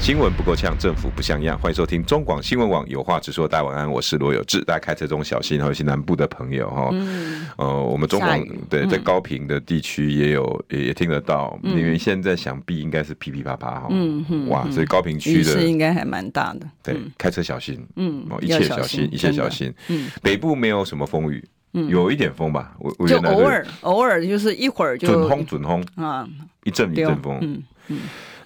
[0.00, 1.58] 新闻不够呛，政府不像样。
[1.58, 3.46] 欢迎收听中广新闻网有话直说。
[3.46, 4.64] 大家晚安，我是罗有志。
[4.64, 6.88] 大家开车中小心，还有一些南部的朋友哈。
[6.90, 7.46] 嗯。
[7.58, 13.88] 呃，我们中广对在高屏的地区也有也也听得到，因为现在想必应该是噼噼啪啪哈。
[13.90, 14.48] 嗯嗯。
[14.48, 16.66] 哇，所以高屏区的应该还蛮大的。
[16.82, 17.86] 对，开车小心。
[17.96, 18.26] 嗯。
[18.40, 19.70] 一切小心，一切小心。
[19.88, 20.10] 嗯。
[20.22, 22.74] 北部没有什么风雨，有一点风吧？
[22.78, 26.26] 我就偶尔偶尔就是一会儿就准风准风啊，
[26.64, 27.38] 一阵一阵风。
[27.42, 27.98] 嗯嗯。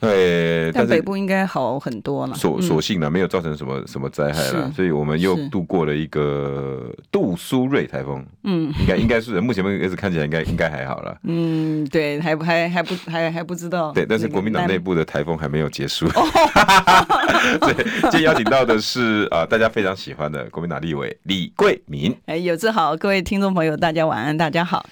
[0.04, 2.34] 对，但北部应该好很多了。
[2.34, 8.24] 所所幸呢，没有造成什么什么灾害了，所以我们又度过了一个杜苏芮台风。
[8.44, 11.16] 嗯，应该应该是目前为止看起来应该应该还好了。
[11.24, 13.92] 嗯，对，还还还不还还不知道。
[13.92, 16.06] 对，但是国民党内部的台风还没有结束。
[17.60, 17.74] 对，
[18.10, 22.14] 今天邀请到的是啊，大家非常喜欢的国民党立委李桂敏。
[22.26, 24.84] 哎，有志好，各位听众朋友，大家晚安，大家好。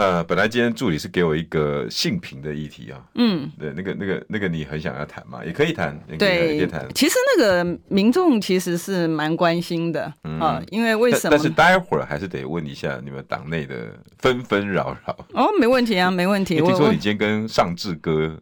[0.00, 6.88] 呃，本来今天助理是给我一个性平的议题啊，嗯，对，那个、那个、那个你很想要谈嘛，也可以谈，对，可以谈。
[6.94, 11.36] 其实那个民众其实是蛮关心的啊，因为为什么？
[11.36, 15.14] 但是待会儿还是得问一下你们党内的纷纷扰扰。
[15.34, 16.56] 哦，没问题啊，没问题。
[16.56, 18.40] 听说你今天跟尚志哥。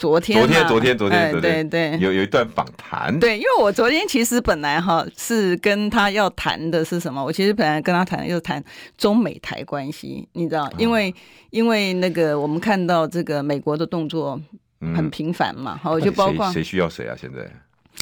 [0.00, 3.20] 昨天，昨天，昨天，昨天，对对对，有有一段访谈。
[3.20, 7.22] 对，因为我昨天其实本来哈是跟他要谈的是什么？
[7.22, 8.64] 我其实本来跟他谈的就是谈
[8.96, 11.14] 中美台关系，你知道，因为
[11.50, 14.40] 因为那个我们看到这个美国的动作
[14.96, 17.14] 很频繁嘛，好，就包括谁需要谁啊？
[17.20, 17.46] 现在。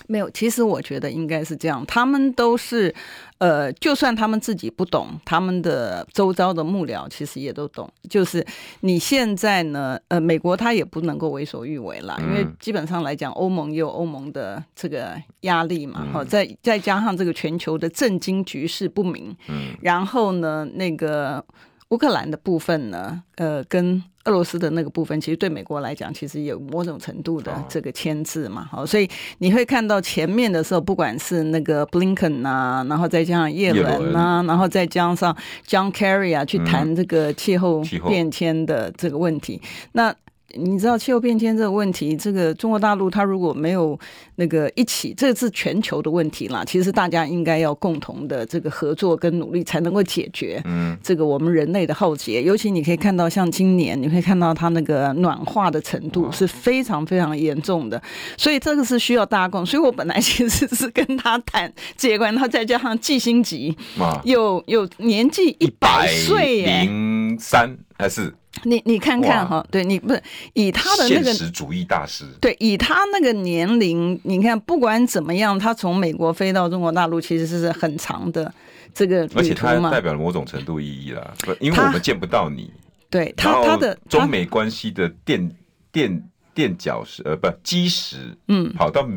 [0.06, 2.94] 没有，其实我觉得应该是这样，他们都是，
[3.38, 7.90] 呃，就算他们自己不懂，他们的周遭的幕僚其实也都懂。
[8.08, 8.44] 就是
[8.80, 21.44] 你现在呢，呃，美国他也不能够为所欲为了，因为基本上来讲，欧盟也有欧盟的这个压力嘛，好，再再加上这个全球的震惊局势不明，嗯，然后呢，那个。
[21.90, 28.68] 乌克兰的部分呢，呃，跟俄罗斯的那个部分，其实对美国来讲，其实有某种程度的这个牵制嘛。
[28.70, 35.34] 好，所以你会看到前面的时候，不管是那个 Blinken 啊，然后再加上叶伦啊，然后再加上
[35.66, 39.60] John Kerry 啊，去谈这个气候变迁的这个问题，
[39.92, 40.14] 那。
[40.54, 43.98] 你知道气候变迁这个问题，这个中国大陆它如果没有
[44.36, 46.64] 那个一起，这是全球的问题啦。
[46.64, 50.60] 其实大家应该要共同的这个合作跟努力，才能够解决。
[50.64, 58.02] 嗯，这个我们人类的浩劫，尤其你可以看到，像今年你会看到它那个暖化的程度是非常非常严重的，
[58.38, 59.66] 所以这个是需要大家共。
[59.66, 63.76] 所以我本来 其实是跟他谈这些关系，他再加上季辛吉，
[64.24, 68.34] 有有年纪一百岁，零三还是。
[68.64, 70.20] 你你看看哈，对你不是
[70.54, 78.52] 以他的那个现实主义大师，对，以他那个年龄，你看不管怎么样，他从美国飞到中国大陆，其实是很长的
[78.92, 82.72] 这个而且他代表了某种程度意义啦，因为我们见不到你，
[83.08, 85.50] 对他他的中美关系的垫
[85.92, 86.22] 垫。
[86.58, 88.16] 垫脚石，呃，不，基石，
[88.48, 89.08] 嗯，跑到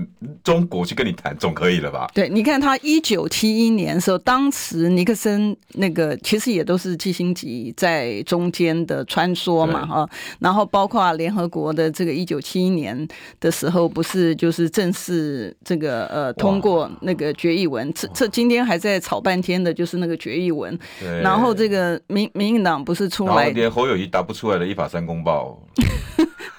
[0.44, 2.07] 中国去跟你谈，总可以了吧？
[2.13, 10.38] 对，你看他一九七一年的时候，当时尼克森那个其实也都是季辛吉在中间的穿梭嘛，哈对。
[10.38, 13.07] 然后包括联合国的这个一九七一年
[13.40, 20.78] 的时候，不是就是正式这个呃通过那个决议文，这这今天还在吵半天的，就是那个决议文。
[21.00, 25.59] 对然后这个民民进党不是出来，连侯友谊答不出来的一法三公报。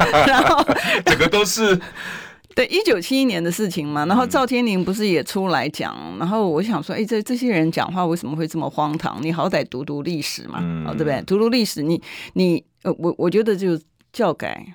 [0.26, 0.64] 然后
[1.06, 1.78] 整个都是
[2.54, 9.18] 对一九七一年的事情嘛，然后赵天麟不是也出来讲，然后我想说，哎，这这些人讲话为什么会这么荒唐？
[9.22, 11.22] 你好歹读读历史嘛，嗯、对不对？
[11.22, 12.00] 读读历史，你
[12.34, 13.80] 你呃，我我觉得就
[14.12, 14.66] 教改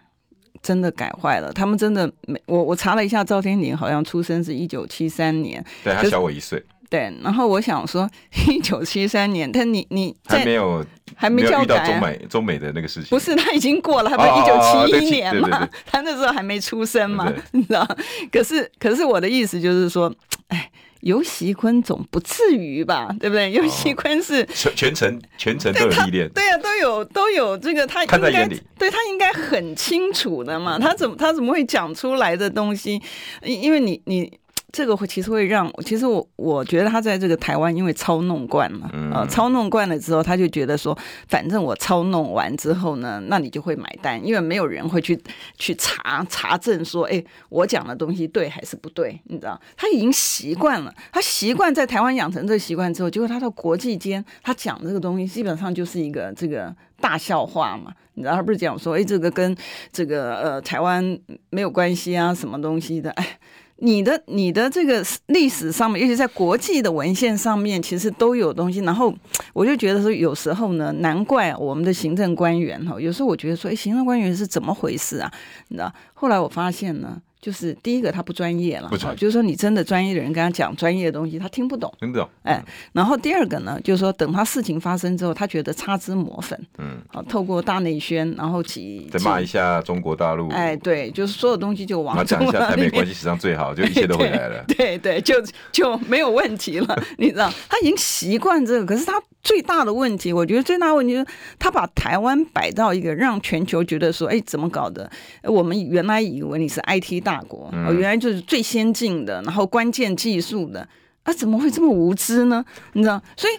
[0.63, 6.63] 真的改坏了，他们真的没我我查了一下，赵天麟好像出生是一九七三年，对他小我一岁。
[6.89, 8.09] 对，然后我想说，
[8.47, 10.85] 一九七三年，但你你还没有
[11.15, 17.85] 还没教改中美中美的那个事情，不是他已经过了，他不是一九七一年嘛，他那时候还没出生嘛，你知道？
[18.31, 20.09] 可是可是我的意思就是说，
[20.47, 20.71] 哎，
[21.01, 23.51] 游锡堃总不至于吧，对不对？
[23.51, 28.47] 游锡堃是全全程全程都有历练，对呀，都有都有这个，他应该
[28.79, 33.01] 对他应该很清楚的嘛，他怎么他怎么会讲出来的东西？
[33.43, 34.31] 因因为你你。
[34.73, 40.95] 这个会其实会让，其实我我觉得他在这个台湾，因为操弄惯了，嗯、呃，操弄惯了之后，他就觉得说，
[41.29, 45.17] 反正我操弄完之后呢，那你就会买单，因为没有人会去
[45.57, 49.59] 去查查证说，哎，我讲的东西对还是不对，你知道？
[49.77, 58.35] 他已经习惯了，他习惯在台湾养成这个习惯之后，结果他到国际间，他讲这个东西基本上就是一个这个大笑话嘛，你知道？
[58.35, 59.55] 他不是讲说，哎，这个跟
[59.93, 61.17] 这个呃台湾
[61.51, 63.39] 没有关系啊，什么东西的，哎。
[63.79, 68.79] 你的你的这个历史上面，尤其在国际的文献上面，其实都有东西。
[68.79, 69.13] 然后
[69.53, 75.31] 我就觉得说，有时候呢，难怪我们的行政官员哈，有时候我觉得说，哎，行政官员是怎么回事啊？
[75.67, 75.93] 你知道？
[76.13, 77.21] 后来我发现呢。
[77.47, 82.27] 就是第一个，他不专业了，就是说你真的专业的人跟他讲专业的东西，他听不懂，听不懂。
[82.43, 82.61] 哎，
[82.91, 95.35] 然后第二个呢，就是说等他事情发生之后，他觉得擦脂抹粉，嗯，好，透过大内宣，然后起再骂一下中国大陆，哎，对，就是所有东西就往讲一下台美关系史上最好，就一切都回来了， 对对，就
[95.71, 101.25] 就没有问题了， 你知道，他已经习惯这个，可是他最大的问题，我觉得最大的问题就是
[101.57, 105.09] 他把台湾摆到一个让全球觉得说，哎，怎么搞的？
[105.43, 110.87] 我们原来以为你是 IT 大国，哦，原来就是最先进的，然后关键技术的，
[111.23, 112.63] 啊，怎么会这么无知呢？
[112.93, 113.53] 你知道，所以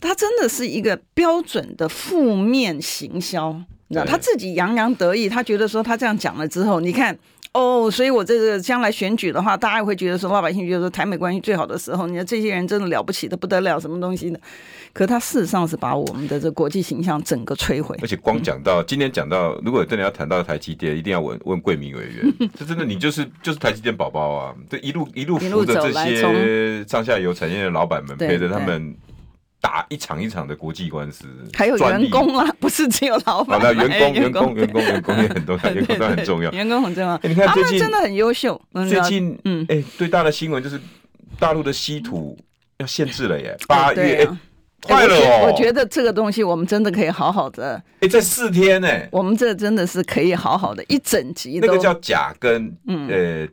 [0.00, 3.52] 他真的是一个标准的负面行销，
[3.88, 7.18] 你知道，他自己洋洋得意，他觉得说他这样讲了之后，你看。
[7.58, 14.40] 哦，所以我这个将来选举的话，大家也会觉得说，老百姓觉得说台美关系最好的时候，你看这些人真的了不起的不得了，什么东西的？
[14.92, 17.96] 可他事实上是把我们的这国际形象整个摧毁。
[18.00, 24.54] 而且光讲到、嗯、今天讲到，如果真的要谈到台积电，一定要问问桂明委员， 这真的你就是就是台积电宝宝啊！
[24.70, 28.94] 这一路一路扶着这些上下游产业的老板们，陪着他们。
[29.60, 33.58] 打一场一场的国际官司，还有员工啦， 不是只有老板。
[33.58, 36.50] 好的，员工、员工、员工、员工也很多， 员工都很重要。
[36.52, 37.18] 员工很重要。
[37.24, 38.60] 你看最近真的很优秀。
[38.88, 40.80] 最近，嗯，哎，最大的新闻就是
[41.38, 42.38] 大陆的稀土
[42.78, 44.28] 要限制了耶，八月，
[44.82, 45.50] 快了哦。
[45.50, 47.82] 我觉得这个东西我们真的可以好好的。
[48.00, 51.58] 哎，这四天呢，我们这真的是可以好好的一整集。
[51.60, 52.72] 那个叫甲跟
[53.08, 53.46] 呃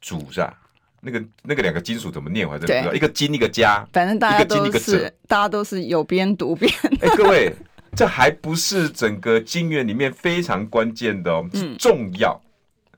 [0.00, 0.54] 主是吧？
[1.00, 2.46] 那个那个两个金属怎么念？
[2.46, 2.94] 我还真不知道。
[2.94, 6.70] 一个金一个加，反正大家都是大家都是有边读边。
[7.00, 7.54] 哎，各位，
[7.96, 12.40] 这还不是整个金元里面非常关键的哦，是重要。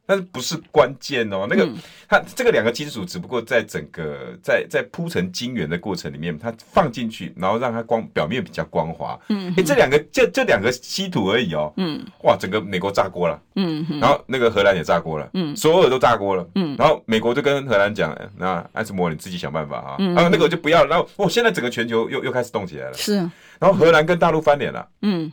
[0.04, 1.46] 但是不是关键哦？
[1.48, 1.76] 那个、嗯、
[2.08, 9.18] 它这个两个金属只不过在整个在在铺成晶圆的过程里面，它放进去，然后让它光表面比较光滑。
[9.28, 11.72] 嗯，哎，这两个就这两个稀土而已哦。
[11.76, 13.40] 嗯，哇，整个美国炸锅了。
[13.54, 15.28] 嗯，然后那个荷兰也炸锅了。
[15.34, 16.46] 嗯，所有的都炸锅了。
[16.56, 19.96] 嗯，然后美国就跟荷兰讲，那艾斯摩你自己想办法啊。
[19.98, 20.84] 嗯，然后那个就不要。
[20.84, 22.94] 然后哦，现在整个全球又又开始动起来了。
[22.94, 23.16] 是。
[23.60, 24.88] 然后荷兰跟大陆翻脸了。
[25.02, 25.32] 嗯。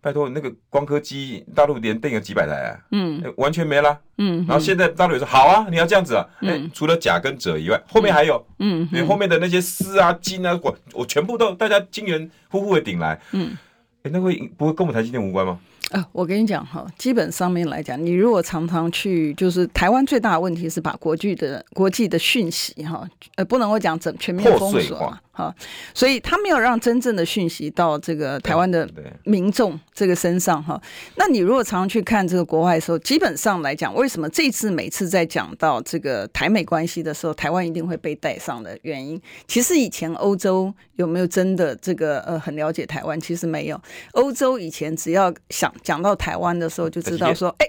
[0.00, 13.56] 拜托，那个光刻机，大陆连订个几百台啊，嗯，完全没了，嗯，然后现在大陆也说好啊，你要这样子啊，哎，除了甲跟者以外，后面还有，嗯，你后面的那些丝啊、金啊，我我全部都大家金元呼呼的顶来，嗯，
[14.02, 15.58] 哎，那会不会跟我们台积电无关吗？
[15.90, 25.54] 啊，我跟你讲哈，基本上面来讲，你如果常常去，就是台湾最大的问题是把国际的国际的讯息哈，呃，不能够讲整全面封锁嘛，哈，
[25.94, 28.88] 所以他没有让真正的讯息到这个台湾的
[29.22, 30.80] 民众这个身上哈。
[31.14, 39.20] 那你如果常常去看这个国外的时候，基本上来讲，为什么这次每次在讲到这个台美关系的时候，台湾一定会被带上的原因？
[39.46, 43.20] 其实以前欧洲有没有真的这个呃很了解台湾？
[43.20, 43.80] 其实没有，
[44.14, 45.72] 欧洲以前只要想。
[45.82, 47.66] 讲到台湾的时候，就知道说，哎，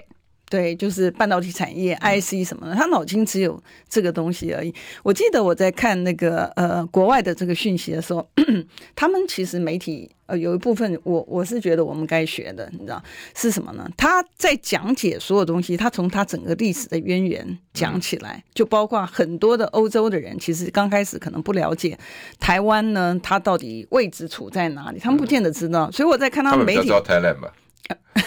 [0.50, 4.74] 对，就是半导体产业、IC 什么的，他脑筋只有这个东西而已。
[5.04, 8.28] 我记得我在看那个呃国外的这个讯息的时候，
[8.96, 13.00] 他们其实媒体呃有一部分我，我我是觉得我们该学的，你知道
[13.36, 13.88] 是什么呢？
[13.96, 21.96] 他在讲解所有东西，他从他整个历史的渊源讲起来，就包括很多的欧洲的人，其实刚开始可能不了解
[22.40, 25.88] 台湾呢，它到底位置处在哪里，他们不见得知道。
[25.92, 26.90] 所以我在看他们媒体。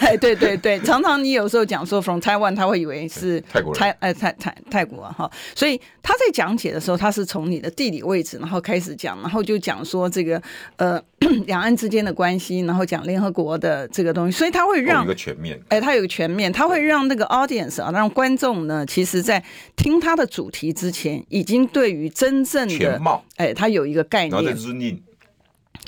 [0.00, 10.40] 哎，对对对，常常你有时候讲说 from Taiwan，他会以为是泰国，泰哎泰泰泰国哈，所以他在讲解的时候，他是从你的地理位置，然后开始讲，然后就讲说这个
[10.76, 11.00] 呃
[11.46, 19.42] 两岸之间的关系，然后讲联合国的这个东西，所以他会让一个全面，哎，他有个全面，他会让那个 audience 啊，让观众呢，其实在
[19.76, 24.56] 听他的主题之前，已经对于真正的全貌，哎，他有一个概念。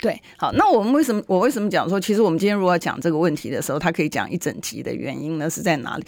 [0.01, 5.49] 对，好，那我们为什么我为什么讲说，其实我们今天如果讲这个问题的时候，他可以讲一整集的原因呢？
[5.49, 6.05] 是在哪里？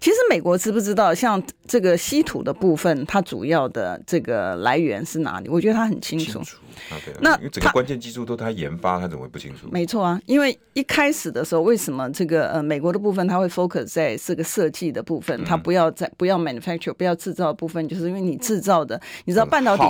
[0.00, 5.48] 其实美国知不知道，像这个稀土的部分，它主要的这个来源是哪里？
[5.48, 6.32] 我觉得他很清楚。
[6.32, 6.56] 清楚
[6.90, 9.68] 啊、那因为整个关键技术都他研发，他怎么会不清楚？
[9.70, 19.84] 没错啊，因为一开始的时候，为什么这个呃美国的部分他会 focus 在这个设计的部分，他不要在不要 manufacture 不要制造的部分，就是因为你制造的，你知道半导体。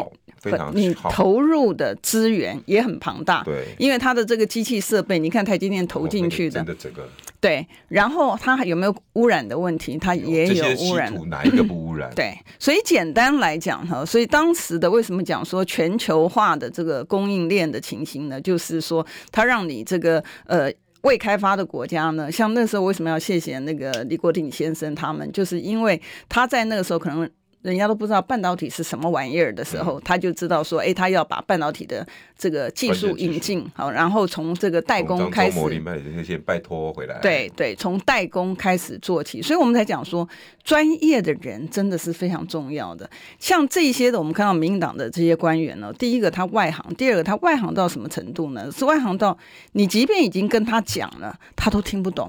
[0.74, 7.08] 你投入的资源也很庞大，对，因为它的这个机器设备，你看台积电投进去的，真的这个，
[7.40, 9.96] 对，然后它还有没有污染的问题？
[9.96, 12.12] 它也有污染，哪一个不污染？
[12.16, 18.40] 对，所以简单来讲哈，所以当时的为什么讲说全球化的这个供应链的情形呢？
[18.40, 27.30] 就是说它让你这个呃未开发的国家呢，像那时候为什么要谢谢那个李国鼎先生他们，就是因为他在那个时候可能。
[27.62, 37.18] 人家都不知道半导体是什么玩意儿的时候，他就知道说，哎，他要把半导体的这个技术引进，好，然后从这个代工开始，先拜托回来。
[37.20, 40.28] 对对，从代工开始做起，所以我们才讲说，
[40.64, 43.08] 专业的人真的是非常重要的。
[43.38, 48.68] 像这些的，我们看到民进党的这些官员呢，第一个他外行，第二个他外行到什么程度呢？
[48.72, 49.38] 是外行到
[49.72, 52.28] 你即便已经跟他讲了，他都听不懂。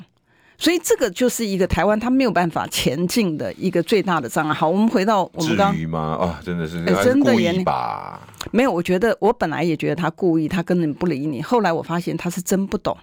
[0.63, 4.53] 所以这个就是一个台湾他没有办法前进的一个最大的障碍。
[4.53, 5.75] 好，我们回到我们刚。
[5.89, 5.99] 吗？
[6.21, 8.21] 啊，真的是，欸、真的故意吧？
[8.51, 11.41] 没有，我觉得我本来也觉得他故意，他根本不理你。
[11.41, 12.95] 后来我发现他是真不懂。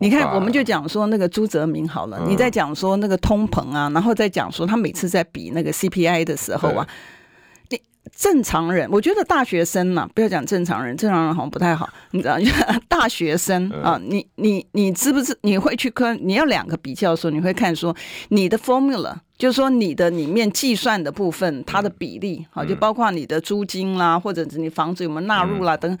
[0.00, 6.84] 你看，我们就讲说那个朱泽明好了，你在讲说那个通膨啊，然后再讲说他每次在比那个 CPI 的时候啊。
[8.16, 12.38] 正常人，我觉得大学生嘛，不要讲正常人，正常人好像不太好，你知道？
[12.88, 15.36] 大学生啊，你你你知不知？
[15.42, 16.18] 你会去看？
[16.22, 17.94] 你要两个比较的时候，你会看说
[18.28, 25.98] 你的 formula，就是说你的里面计算的部分，它的比例，好，就包括你的租金啦，或者是你房子有没有纳入啦等。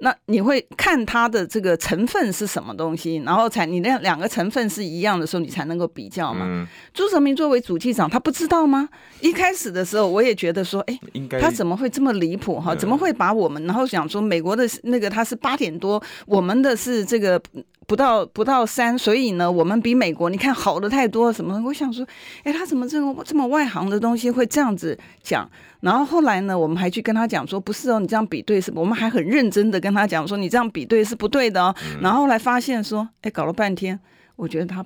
[0.00, 6.46] 那你会看它的这个成分是什么东西，然后才你那两个成分是一样的时候，你才能够比较嘛。
[6.46, 8.88] 嗯、朱泽明作为主计长，他不知道吗？
[9.20, 10.98] 一开始的时候，我也觉得说，哎，
[11.40, 12.74] 他怎么会这么离谱哈？
[12.74, 17.40] 怎么会把我们，然后想说美国的那个他是八点多，我们的是这个。
[17.88, 21.58] 不到不到三，所以呢，我们比美国你看好的太多什么？
[21.64, 22.06] 我想说，
[22.44, 25.50] 哎，他怎么这么这么外行的东西会这样子讲？
[25.80, 31.74] 然后后来呢，我们还去跟他讲说，不是哦，你这样比对是，我们还很认真的跟他讲说，你这样比对是不对的哦。
[31.82, 33.98] 嗯、然后后来发现说，哎，搞了半天，
[34.36, 34.84] 我觉得他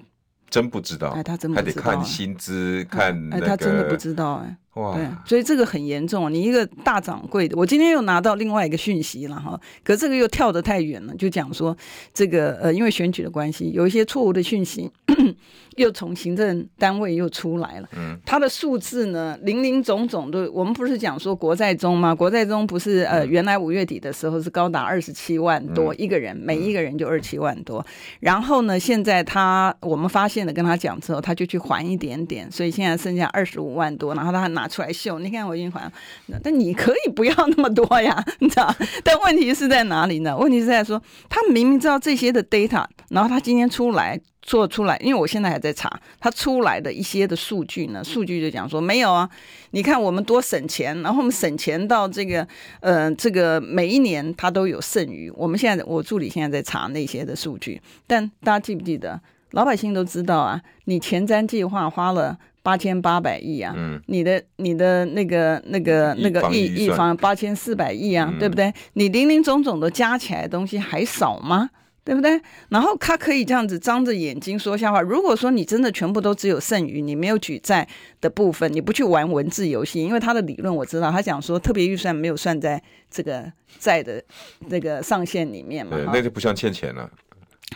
[0.48, 4.56] 真不知道，哎，他真不知道，还得看薪资，看、那个、哎，他真的不知道，哎。
[4.74, 6.32] 哇对，所以这个很严重。
[6.32, 11.76] 你一个大掌柜的，我今天又拿到另外一个讯息了哈，可这个又跳得太远了，就讲说
[12.14, 14.90] 这个呃，因为选举的关系，有一些错误的讯息
[15.76, 17.88] 又从行政单位又出来了。
[17.96, 22.14] 嗯，它的数字呢，零零总总都，我们不是讲说国债中吗？
[22.14, 27.84] 国债中不是呃，原来五月底的时候是高达二十七万多一个人，每一个人就二十七万多。
[28.20, 34.14] 然后呢，现在他我们发现了，跟他讲之后，他就去还一点点，所以现在剩下二十五万多。
[34.14, 34.61] 然后他还拿。
[34.62, 35.82] 拿出来秀，你看我已经还
[36.26, 38.72] 了，但你可以不要那么多呀，你知道？
[39.02, 40.36] 但问题是在哪里呢？
[40.36, 49.28] 问题是在说，他明明知道这些的 data，然后他今天出来做出来，因为我现在还在查，他出来的一些的数据呢，数据就讲说没有啊。
[49.72, 52.46] 你看我们多省钱，然后我们省钱到这个，
[52.80, 55.28] 呃，这个每一年他都有剩余。
[55.34, 59.20] 我们现在我助理现在在查那些的数据，但大家记不记得？
[59.50, 62.38] 老百姓都知道啊，你前瞻计划花了。
[62.62, 68.72] 八千八百亿啊，嗯，你的你的那个那个那个亿亿方八千四百亿啊，嗯、对不对？
[68.94, 71.70] 你零零总总的加起来的东西还少吗？
[72.04, 72.40] 对不对？
[72.68, 75.00] 然后他可以这样子张着眼睛说瞎话。
[75.00, 77.86] 如果说你真的全部都只有剩余，你没有举债
[78.20, 83.44] 的部分，你不去玩文字游戏，因为他的理论我知道，他讲说特别预算没有算在这个
[83.78, 84.20] 债的
[84.66, 87.08] 那个上限里面嘛，那就不像欠钱了。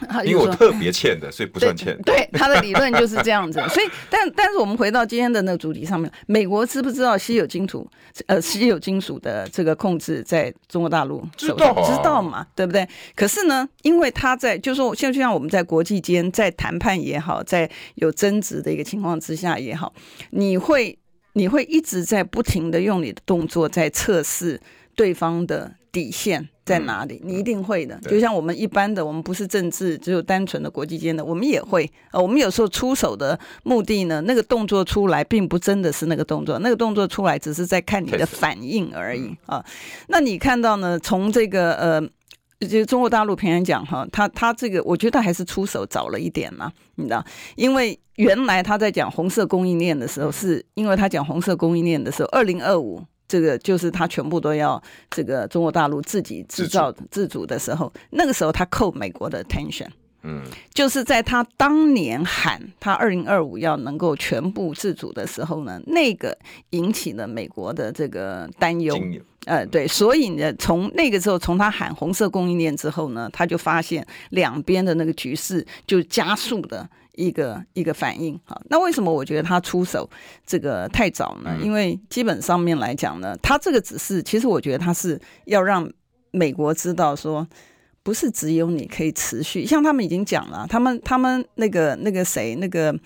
[0.25, 1.97] 因为我特别欠的，所以不算欠。
[2.03, 3.61] 对，对他的理论就是这样子。
[3.69, 7.89] 所以，但但是我们回到今天的那个主题上面，美国知不知道稀有金属？
[8.27, 12.47] 呃，稀有金属的这个控制在中国大陆手上，知道嘛？
[12.55, 12.87] 对不对？
[13.15, 19.93] 可是呢，因为他在，就是说，像就像我们在国际间在谈判也好，在有争执的一个情况之下也好，
[20.31, 20.99] 你会
[21.35, 24.61] 你会一直在不停的用你的动作在测试
[24.95, 26.49] 对方的底线。
[26.67, 27.21] 在哪里？
[27.25, 27.97] 你一定会的。
[28.01, 31.89] 就像我们一般的，我们不是政治，只有单纯的国际间的，我们也会。
[32.11, 39.65] 呃，我们有时候出手的目的呢，那个动作出来，并不真的是那个动作，那个动作出来只是在看你的反应而已啊。
[40.09, 40.99] 那你看到呢？
[40.99, 47.25] 从这个呃，就中国大陆平安讲哈，他他这个，我觉得还是出手早了一点嘛，你知道？
[47.55, 53.05] 因为原来他在讲红色供应链的时候，是因为他讲红色供应链的时候，二零二五。
[53.29, 59.89] 这个就是他全部都要这个中国大陆自己制造自主的时候，那个时候他扣美国的 attention，
[60.23, 60.43] 嗯，
[60.73, 66.37] 就是在他当年喊他二零二五要能够全部自主的时候呢，那个
[66.71, 68.97] 引起了美国的这个担忧。
[69.47, 78.39] 呃，对，所以呢，从那个时候，从他喊红色供应链之后呢，他就发现两边的那个局势就加速的一个一个反应。
[78.45, 80.09] 好，那为什么我觉得他出手
[80.47, 81.59] 这个太早呢？
[81.61, 85.91] 因为基本上面来讲呢，他这个只是，其实我觉得他是要让
[86.31, 87.47] 美国知道说，
[88.03, 92.97] 不是只有你可以持续，像他们已经讲了，他们他们那个那个谁，那个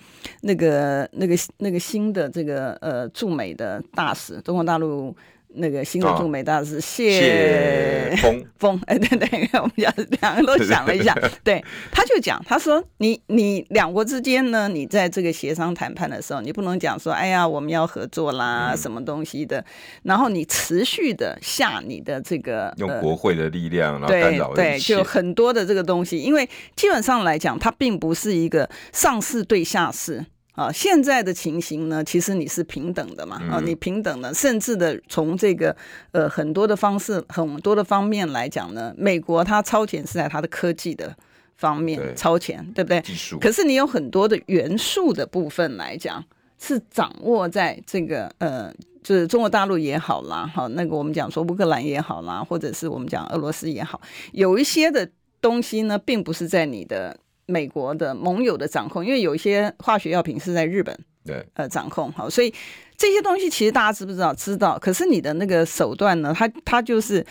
[0.41, 5.15] 那个那个那个新的这个呃驻美的大使，中国大陆。
[5.55, 8.43] 那个新的驻美大使谢峰。
[8.59, 19.65] 峰，哎，对对，我们讲两个都想了一下，对，他就讲，他说你你两国之间呢，你在这个协商谈判的时候，你不能讲说，哎呀，我们要合作啦，什么东西的，
[20.03, 30.23] 然后你持续的下你的这个用国会的力量，然后干扰对对，就很多的这个东西，因为基本上来讲，它并不是一个上市对下市。
[30.61, 35.75] 啊，现在的情形呢，其实你是平等的嘛，啊，你平等的，甚至的从这个
[36.11, 41.15] 呃很多的方式、很多的方面来讲呢，美国它超前是在它的科技的
[41.55, 43.01] 方面超前，对不对？
[43.01, 43.39] 技术。
[43.39, 46.23] 可是你有很多的元素的部分来讲，
[46.59, 53.99] 是掌握在这个呃，就是中国大陆也好啦，哈，那个我们讲说乌克兰也好啦，或者是我们讲俄罗斯也好，
[54.33, 55.09] 有一些的
[55.41, 57.17] 东西呢，并不是在你的。
[57.51, 62.53] 美国的盟友的掌控，因为有一些化学药品是在日本对呃掌控好，所以
[62.97, 64.33] 这些东西其实大家知不知道？
[64.33, 66.33] 知道，可是你的那个手段呢？
[66.35, 67.25] 它它就是。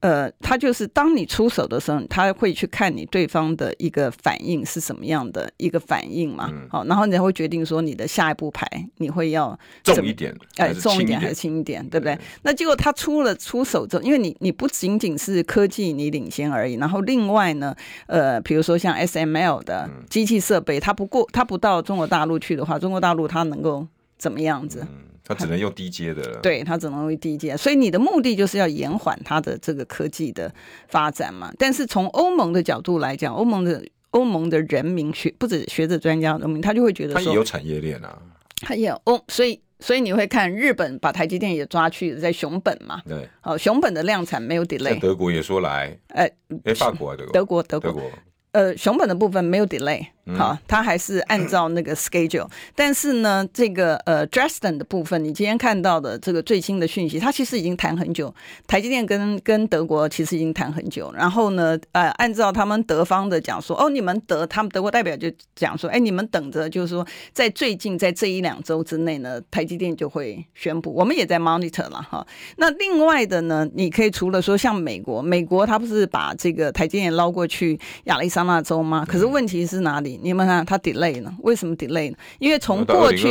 [0.00, 6.50] 呃，他就是当你出手的时候，他会去看你对方的一个反应是什么样的一个反应嘛？
[6.70, 8.66] 好、嗯，然后你才会决定说你的下一步牌
[8.96, 12.18] 你会要重一点，哎，重一点还是轻一点，对不对？
[12.42, 17.74] 那结果他出了出手之后，因为你你不仅仅是科技你领先而已，然后另外呢，
[18.06, 23.86] 呃，比如说像 SML 的机器设备，它不过它不到中国大陆去的话，中国大陆它能够
[24.20, 24.86] 怎么样子？
[24.88, 30.52] 嗯他只能用低阶的， 对，他只能用低阶，所以你的目的就是要延缓它的这个科技的
[30.88, 31.52] 发展嘛。
[31.56, 38.18] 但是从欧盟的角度来讲，欧盟的欧盟的人民学不止学者专家人民，他就会觉得说，他也有产业链啊，
[38.62, 46.28] 他也有欧，所以所以你会看日本把台积电也抓去在熊本嘛，对，好，熊本的量产没有 delay，德国也说来，哎
[46.64, 48.10] 哎，法国啊，德国，德国，德国。
[48.52, 50.04] 呃，熊本的部分没有 delay，
[50.36, 52.48] 好，它还是按照那个 schedule。
[52.74, 58.34] 但是呢，这个呃 Dresden 的部分，你今天看到的这个最新的讯息，它其实已经谈很久。
[58.66, 61.12] 台积电跟跟德国其实已经谈很久。
[61.14, 70.92] 然后呢，呃，按照他们德方的讲说，哦，你们德他们德国代表就讲说，哎，你们等着，就是说在最近在这一两周之内呢，台积电就会宣布。
[70.92, 72.26] 我们也在 monitor 了哈。
[72.56, 78.39] 那另外的呢，你可以除了说像美国，美国它不是把这个台积电捞过去亚利桑。
[78.42, 79.04] 那州吗？
[79.08, 80.18] 可是问题是哪里？
[80.22, 81.32] 你们看它 delay 呢？
[81.40, 82.16] 为什么 delay 呢？
[82.38, 83.28] 因为从过去，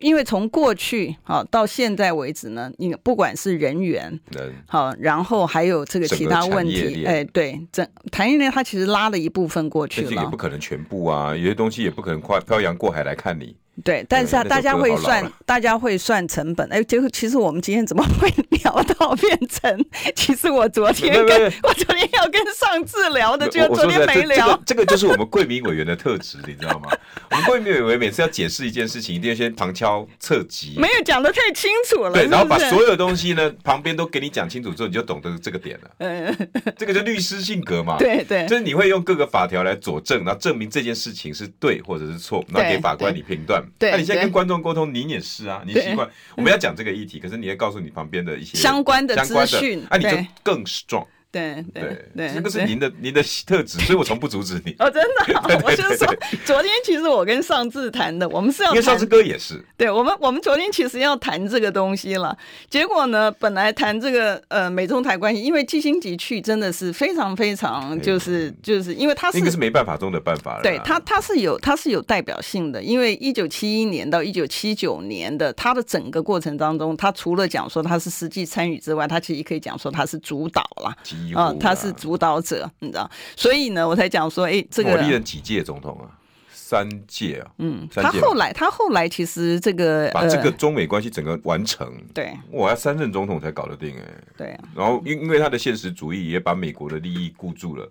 [0.00, 4.18] 因为从过去好到现在为止呢，你不管是人员，
[4.66, 13.56] 好，然后还有这个其他问题，哎，对，整产业链它其实拉了一部分过去了，也不可能全部啊，有些东西也不可能快漂洋过海来看你。
[13.84, 16.68] 对，但是啊，大家会算，大家会算成本。
[16.72, 18.28] 哎，结果其实我们今天怎么会
[18.62, 19.84] 聊到变成？
[20.14, 24.60] 其实我昨天跟我昨天要跟上次聊的，就昨天没聊。
[24.66, 26.90] 这个就是我们贵民委员的特质，你知道吗？
[27.30, 32.12] 我们贵民委员每次要解释一件事情，一定要先旁敲侧击，没有讲的太清楚了。
[32.12, 35.90] 对，然后把所有东西呢，旁边都给你讲清楚之后，你就懂得这个点了。
[35.98, 36.36] 嗯，
[36.76, 37.96] 这个就律师性格嘛。
[38.00, 43.62] 对对，就是你会用各个法条来佐证，然后证明这件事情是对或者是错，然后给法官你评断。
[43.78, 50.10] 对，那你现在跟观众沟通，你也是啊，你习惯我们要讲这个议题，可是你要告诉你旁边的一些相关的资讯，啊，你就
[50.42, 51.06] 更 strong。
[51.30, 54.74] 对对对，这个是您的 您的特质，所以我从不阻止你。
[54.78, 56.06] 哦，真的，我就是说，
[56.46, 62.36] 昨天其实我跟上次谈的，我们是要，因为上次哥也是，对我们我们昨天其实要谈这个东西了，
[62.70, 80.96] 结果呢，本来谈这个呃美中台关系，因为基辛格去真的是非常非常就是就是因为他是那个是没办法中的办法了，对他他是有他是有代表性的，因为一九七一年到一九七九年的他的整个过程当中，他除了讲说他是实际参与之外，他其实可以讲说他是主导了。
[81.34, 86.08] 啊，他是主导者，你知道，所以呢，我才讲说，哎、欸，这个历任几届总统啊？
[86.52, 94.04] 三届啊，嗯，他后来，他后来其实这个把这个中美关系整个完成，对，我要三任总统才搞得定，哎，
[94.36, 97.88] 对啊，然后因因为他的现实主义也把美国的利益顾住了，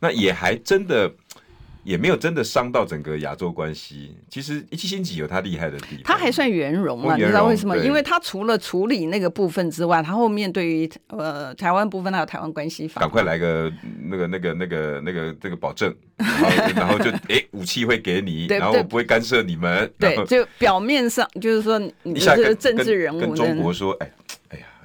[0.00, 1.10] 那也还真的。
[1.88, 4.14] 也没有真的伤到整个亚洲关系。
[4.28, 7.16] 其实一七星级有他厉害的地方，他还算圆融嘛？
[7.16, 7.78] 你知道为什么？
[7.78, 13.72] 因为他除了处理那个部分之外，他后面对于呃台湾部分，还有台湾关系法，赶快来个
[14.02, 19.90] 那个那个那个那个这个保证，然后然后就哎武器会给你，然后我不会干涉你们。
[19.98, 24.10] 对，就表面上就是说你是政治人物，跟中国说哎。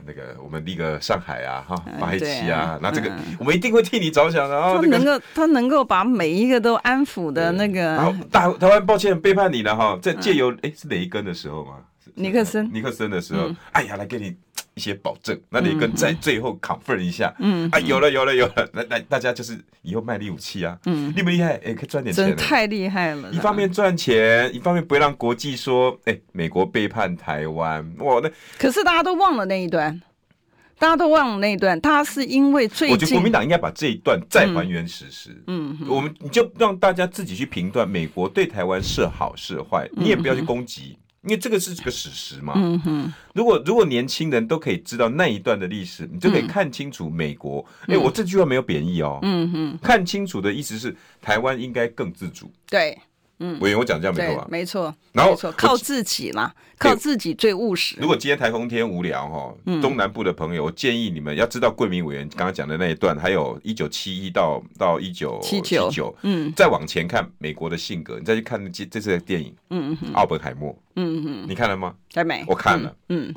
[0.06, 4.56] 那个，我们立个上海啊，哈，八一七啊，那这个我们一定会替你着想的。
[4.56, 7.82] 然后他能够，他能够把每一个都安抚的那个。
[7.82, 11.74] 然后大台湾抱歉背叛你了哈，在借由哎是哪一根的时候吗？
[12.16, 14.36] 尼克森，尼克森的时候，哎呀，来给你
[14.76, 15.40] 一些保证。
[15.50, 21.60] 那雷根在最后 confirm 一下，嗯，啊，有了有了有了，那那，大家就是以后卖力武器啊，嗯，厉不厉害？
[21.64, 22.28] 哎，可以赚点钱。
[22.28, 23.32] 真太厉害了！
[23.32, 27.84] 一方面赚钱，一方面不会让国际说，哎，美国背叛台湾。
[28.00, 30.02] 哇，那可是大家都忘了那一段。
[30.80, 35.30] 大家都忘了那一段，他是因为最近，我觉得国民党应该把这一段再还原史实。
[35.48, 42.54] 嗯，嗯我们你就让大家自己去评断美国对台湾是好是坏，你也不要去攻击，嗯、因为这个是个史实嘛。
[42.56, 47.66] 嗯哼，如果如果年轻人都可以知道那一段的历史，你就可以看清楚美国。
[47.84, 49.20] 哎、嗯，我这句话没有贬义哦。
[49.24, 52.52] 嗯哼，看清楚的意思是台湾应该更自主。
[52.70, 52.98] 对。
[53.46, 54.48] 嗯，委员，我讲这样没错吧？
[54.50, 57.98] 没错，然后靠自己嘛，靠自己最务实。
[58.00, 71.94] 如果今天台风天无聊哈，东南部的朋友，我建议你们要知道贵民委员刚刚讲的那一段，还有一九七一到到一九七九，嗯，再往前看美国的性格，你再去看这这次的电影，嗯嗯，奥本海默，嗯嗯，你看了吗？
[72.16, 73.34] 还没，我看了，嗯，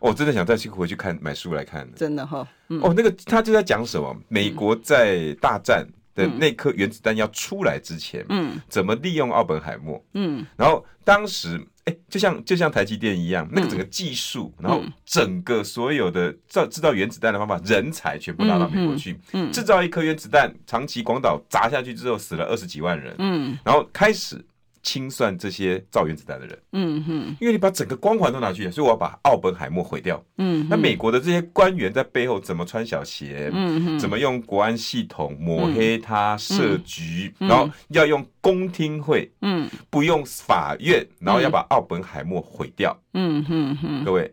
[0.00, 2.48] 我真的想再去回去看买书来看，真的哈，
[2.80, 4.16] 哦，那个他就在讲什么？
[4.28, 5.86] 美国在大战。
[6.20, 10.02] 的那颗原子弹要出来之前，嗯，怎么利用奥本海默？
[10.14, 24.44] 嗯，然后当时，哎、欸，就像就像台积电一样，那个整个技术，嗯、然后整个所有的造制造原子弹的方法，人才全部拉到美国去，嗯，制造一颗原子弹，长崎、广岛砸下去之后，死了二十几万人，嗯，然后开始。
[24.82, 44.32] 清算这些造原子弹的人，嗯哼，因为你把整个光环都拿去，所以我要把奥本海默毁掉，嗯，那美国的这些官员在背后怎么穿小鞋，嗯哼，怎么用国安系统抹黑他设局，嗯、然后要用公听会，嗯，不用法院，然后要把奥本海默毁掉，嗯哼哼，各位，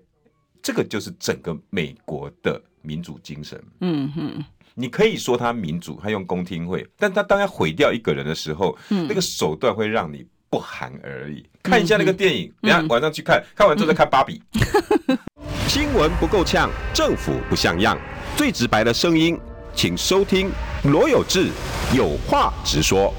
[0.62, 4.46] 这个就是整个美国的民主精神，嗯哼。
[4.80, 10.24] 你可以说他民主，他用公听会，但他当要毁掉一个人的时候，嗯、那个手段会让你。
[10.50, 14.42] 不寒而栗，看一下那个电影，等下晚上去看，看完之后再看芭比。
[15.68, 17.98] 新闻不够呛，政府不像样，
[18.36, 19.38] 最直白的声音，
[19.76, 20.50] 请收听
[20.84, 21.50] 罗有志
[21.94, 23.14] 有话直说。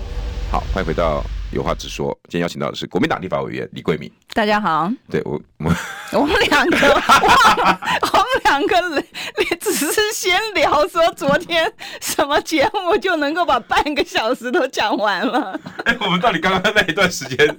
[0.50, 2.18] 好，欢迎回到有话直说。
[2.30, 4.10] 今天邀请到的是国民党立法委员李桂敏。
[4.32, 4.90] 大家好。
[5.10, 7.02] 对我，我我们两个，我们
[8.44, 9.04] 两个，
[9.38, 15.58] 你只是先聊说昨天什么节目，就能够把半个小时都讲完了。
[15.84, 17.56] 哎，我们到底刚刚那一段时间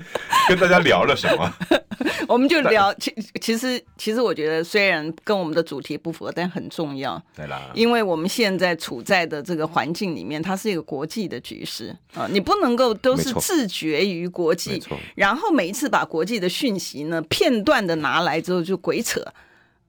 [0.48, 1.54] 跟大家聊了什么？
[2.28, 7.22] 我们就聊，其其实其实我觉得虽然跟我们的主题不符合，但很重要。
[7.36, 14.82] 对啦，因为我们现在处在的这个环境里面，它是一个国际的局势啊，你不能够都是自绝于国际，
[15.16, 19.22] 然后每一次把国际的讯息呢片段的拿来之后就鬼扯。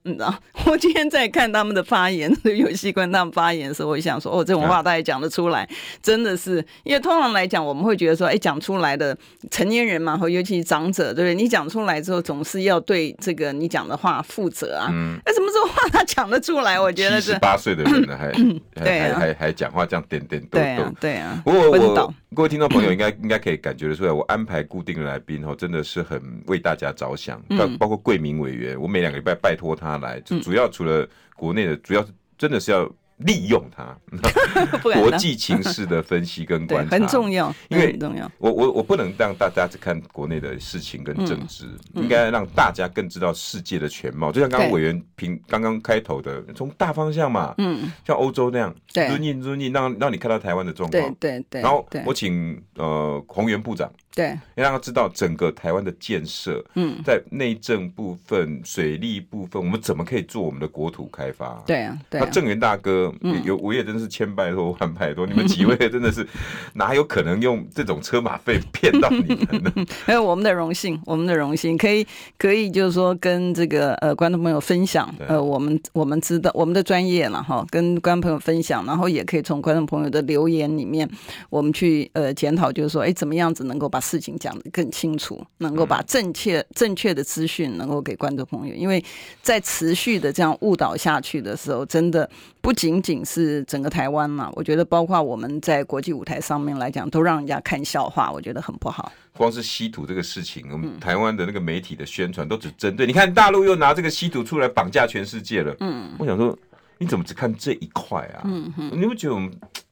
[0.02, 0.34] 你知道，
[0.66, 5.68] 我今天在看他们的发言， 有戏观他们发言的时候，我想说，哦，这种话大家讲得出来，
[6.02, 9.16] 真的是，因为通常来讲，我们会觉得说，哎，讲出来的
[9.50, 11.34] 成年人嘛，和尤其是长者，对不对？
[11.34, 14.88] 你讲出来之后，总是要对这个你讲的话负责啊。
[14.90, 15.18] 嗯。
[15.26, 16.80] 那，什么时候话他讲得出来？
[16.80, 17.38] 我觉得是。
[17.38, 18.32] 八岁的人呢，还
[18.82, 21.42] 还还还讲话这样点点对啊，对啊。
[21.44, 29.89] 不过我各位听众朋友应该应该可以感觉得出来，我安排固定的来宾哦，真的是很为大家着想，包包括贵民委员，我每两个礼拜拜托他。
[29.98, 33.94] 他来，就主要除了国内的，主要是真的是要利用它，
[34.80, 36.90] 国际情势的分析跟观察。
[36.96, 37.98] 很重要，因为
[38.38, 44.32] 我我我不能让大家只看国内的事情跟政治，应该让大家更知道世界的全貌。
[44.32, 51.60] 就像刚刚委员评刚刚开头的，从大方向嘛，嗯，像欧洲那样，对，尊敬尊敬，让让你看到台湾的状况，对对对。
[51.60, 53.92] 然后我请呃洪源部长。
[54.14, 61.62] 对，要让他知道整个台湾的建设，嗯，在内政部分、水利部分，我们怎么可以做我们的国土开发？
[61.64, 62.24] 对啊，对啊。
[62.24, 63.12] 那郑源大哥
[63.44, 66.26] 有，我也真是千拜托万拜托，你们几位真的是
[66.74, 69.72] 哪有可能用这种车马费骗到你们呢？
[70.04, 72.04] 还有我们的荣幸，我们的荣幸，可以
[72.36, 81.08] 可以就是说跟这个呃观众朋友分享，呃，我们我们知道我们的专业了哈，跟观众朋友分享，然后也可以从观众朋友的留言里面，
[81.48, 88.74] 我们去呃检讨，就是说，哎，怎么样子能够把把事情讲得更清楚，能够把正确正确的资讯能够给观众朋友。
[88.74, 89.04] 因为
[89.42, 92.28] 在持续的这样误导下去的时候，真的
[92.62, 99.12] 不仅仅是整个台湾嘛，我觉得包括我们在国际舞台上面来讲，都让人家看笑话，我觉得很不好。
[99.36, 105.76] 光是稀土这个事情，我们台湾的那个媒体的宣传都只针对，你看大陆又拿这个稀土出来绑架全世界了。
[105.80, 106.58] 嗯，我想说。
[107.02, 108.42] 你怎么只看这一块啊？
[108.44, 109.50] 嗯哼，你不觉得我们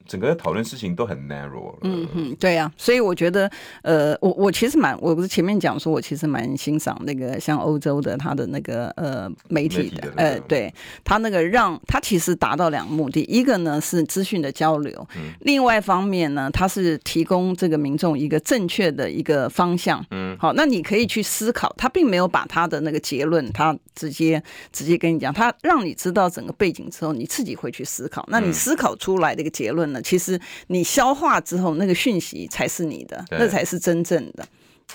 [0.09, 1.77] 整个讨论事情都很 narrow？
[1.83, 3.49] 嗯嗯，对啊，所以我觉得，
[3.83, 20.05] 呃，我我其实蛮，我不是前面讲说，我其实蛮欣赏那个像欧洲的他的那个呃媒体的，呃，对他那个让他其实达到两个目的，一个呢是资讯的交流，嗯、另外一方面呢，他是提供这个民众一个正确的一个方向。
[20.11, 24.43] 嗯，好，那你可以去思考，他并没有把他的那个结论，他直接
[24.73, 26.89] 直接跟你讲，他让你知道整个背景。
[26.91, 29.98] 之后你自己会去思考，那你思考出来的一个结论呢？
[30.03, 34.47] 其实你消化之后，那个讯息才是你的，那才是真正的。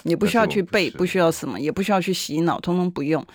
[0.04, 3.26] 你不需要去背，不需要什么，也不需要去洗脑，通通不用。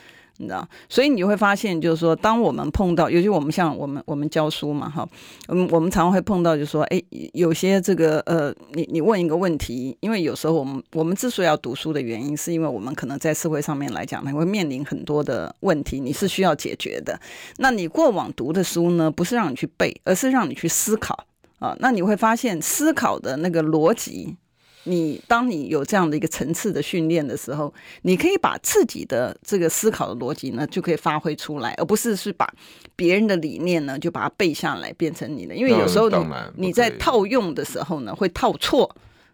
[0.40, 5.04] 你知道，所以你会发现，就是说，当我们碰到，尤其我们像我们我们教书嘛，哈，
[5.48, 7.02] 嗯，我们常常会碰到，就是说，哎，
[7.32, 17.18] 有些这个呃，你你问一个问题，因为有时候我们我们之所以要读书的原因，是因为我们可能在社会上面来讲，呢，会面临很多的问题，你是需要解决的。
[17.56, 21.18] 那你过往读的书呢，不是让你去背，而是让你去思考
[21.58, 21.76] 啊。
[21.80, 24.36] 那你会发现，思考的那个逻辑。
[24.84, 32.50] 你当你有这样的一个层次的训练的时候，你可以把自己的这个思考的逻辑呢，就可以发挥出来，而不是是把
[32.96, 35.54] 别人的理念呢，就把它背下来变成你的。
[35.54, 36.16] 因为有时候你
[36.56, 38.90] 你在套用的时候呢，会套错，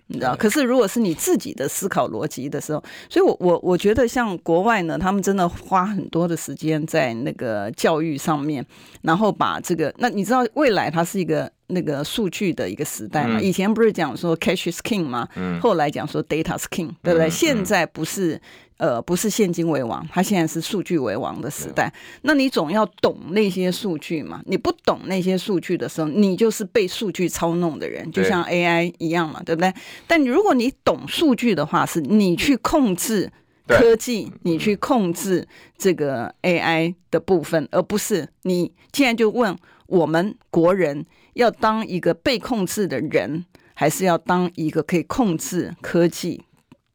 [0.08, 0.34] 你知道。
[0.34, 8.66] 可是如果是你自己的思考逻辑的时候，所以我我我觉得像国外呢，他们真的花很多的时间在那个教育上面，
[9.02, 11.52] 然后把这个，那你知道未来它是一个。
[11.68, 15.26] 那个数据的一个时代嘛，以前不是讲说 cash is king 吗？
[15.36, 17.30] 嗯，后来讲说 data is king，对不对？
[17.30, 18.38] 现在不是，
[18.76, 21.90] 呃，不是现金为王，它现在是数据为王的时代。
[22.22, 24.42] 那你总要懂那些数据嘛？
[24.44, 29.72] 你不懂那些数据的时候，你就是被数据操弄的人，就像 AI 一样嘛，对不对？
[30.06, 33.32] 但如果你懂数据的话，是你去控制
[33.66, 35.48] 科技，你去控制
[35.78, 41.06] 这个 AI 的部分，而不是你现在就问我们国人。
[41.34, 43.44] 要当一个被控制的人，
[43.74, 46.42] 还是要当一个可以控制科技，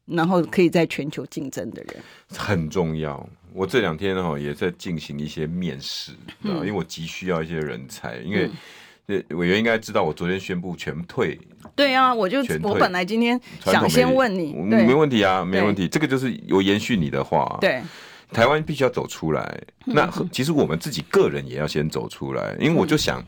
[0.06, 1.96] 然后可以在全球竞争的人？
[2.30, 3.30] 很重要。
[3.52, 6.12] 我这两天哈也在进行一些面试，
[6.44, 8.18] 嗯，因为我急需要一些人才。
[8.18, 8.50] 因为
[9.30, 11.38] 委员应该知道，我昨天宣布全退。
[11.76, 15.88] 对啊，我就我本来今天想先问你，没问题啊，没问题。
[15.88, 17.58] 这个就是有延续你的话。
[17.60, 17.82] 对，
[18.32, 19.62] 台湾必须要走出来。
[19.86, 23.22] 那其实我们自己个人也要先走出来，因为我就想。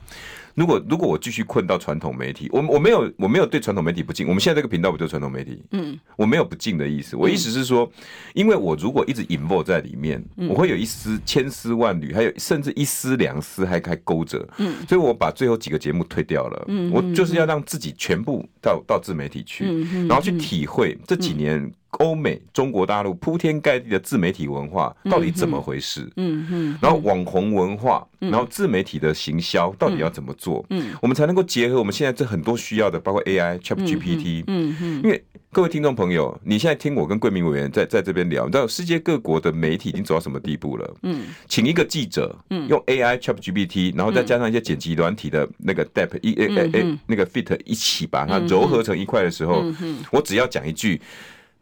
[0.56, 5.64] 如果如果我继续困到传统媒体，我我没有我没有对传统媒体不敬，我们现在这个频道不就是传统媒体？
[5.72, 7.90] 嗯，我没有不敬的意思，我意思是说，
[8.34, 19.66] 因为我如果一直 involve 在里面，我会有一丝千丝万缕，还有甚至一丝两丝还还勾着，嗯，所以我把最后几个节目退掉了，嗯，我就是要让自己全部到到自媒体去，
[20.08, 21.72] 然后去体会这几年。
[22.00, 26.10] 欧美、中国大陆铺天盖地的自媒体文化到底怎么回事？
[26.16, 30.66] 嗯嗯，然后网红文化，然后自媒体的行销到底要怎么做？
[30.70, 34.44] 嗯，我们才能够结合我们现在这很多需要的，包括 AI、ChatGPT。
[34.48, 40.96] 嗯嗯，因为各位听众朋友，你现在听我跟桂明委员在在这边聊，你知道世界各国的媒体已经走到什么地步了？
[41.04, 49.62] 嗯，请一个记者，嗯，用 AI、ChatGPT，然后再加上一些剪辑软体的那个 Dep 一诶诶诶那个 Fit 一起把它揉合成一块的时候，
[50.10, 51.02] 我只要讲一句。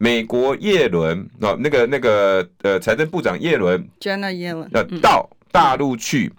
[0.02, 6.32] 美国叶伦啊，那个那个呃，财政部长叶伦，Janet Yellen，呃，到大陆去，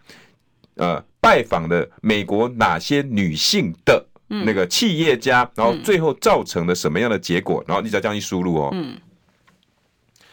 [0.76, 7.62] 呃，拜访的美国哪些女性的那个企业家，然后最后造成了什么样的结果？
[7.68, 8.74] 然后你只要这样一输入哦。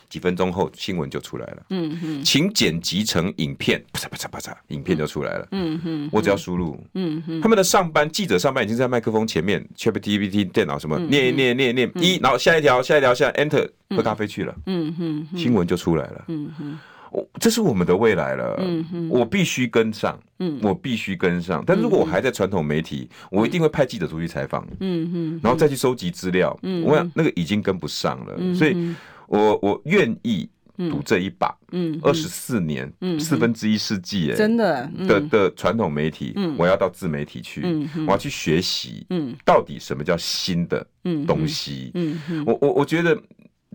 [0.09, 1.65] 几分钟后，新闻就出来了。
[1.69, 5.47] 嗯哼，请剪辑成影片，啪嚓啪嚓啪嚓，影片就出来了。
[5.51, 6.81] 嗯哼，我只要输入。
[6.93, 14.55] 嗯哼，他们的上班记者上班已经在麦克风前面，ChatGPT 电脑什么念一念念念一，然后下一条下一条下 Enter 喝咖啡去了。
[14.65, 16.25] 嗯哼，新闻就出来了。
[16.29, 16.79] 嗯哼，
[17.11, 18.55] 我这是我们的未来了。
[18.59, 20.17] 嗯哼，我必须跟上。
[20.39, 21.63] 嗯，我必须跟上。
[21.67, 24.65] 但如果我还在传统媒体，我一定会派记者出去采访。
[24.79, 26.57] 嗯哼，然后再去收集资料。
[26.63, 28.55] 嗯，我想那个已经跟不上了。
[28.55, 28.95] 所以。
[29.27, 30.49] 我我愿意
[30.89, 40.85] 赌这一把，嗯，二十四年，嗯，四分之一世纪，哎，真的的的传统媒体，嗯，我要到自媒体去，嗯，我要去学习，嗯，到底什么叫新的
[41.25, 43.19] 东西，嗯，我我我觉得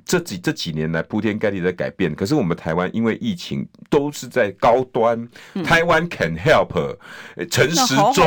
[0.05, 6.97] 这几这几年来铺天盖地在改变，可是我们台湾因为疫情都是在高端，嗯、台湾 can help，
[7.51, 8.25] 陈时中，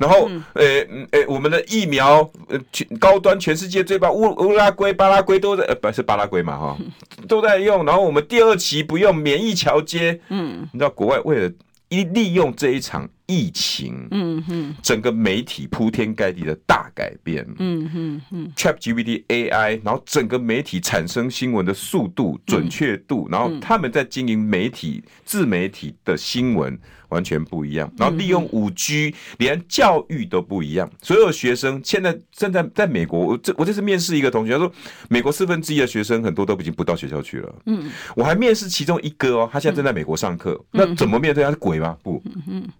[0.00, 0.64] 然后呃
[1.10, 6.78] 呃我们的疫苗呃全高端全世界最棒乌乌拉圭巴拉圭都在呃不是巴拉圭嘛哈
[7.28, 11.52] 都在用，然后我们第二期不用免疫桥接，嗯，你知道国外为了
[11.88, 13.08] 一利用这一场。
[13.26, 30.90] 疫情，嗯哼，整个媒体铺天盖地的大改变，嗯哼哼，ChatGPT AI，然后整个媒体产生新闻的速度、准确度，然后他们在经营媒体、自媒体的新闻完全不一样，然后利用五 G，连教育都不一样。
[31.02, 34.72] 所有学生现在正在在美国，我这我这次面试一个同学，他说
[35.08, 41.44] 美国四分之一的学生很多都已经不到学校去了，嗯，我还面试其中一个哦，他现在正在美国上课，那怎么面对？
[41.44, 41.96] 他是鬼吗？
[42.02, 42.22] 不，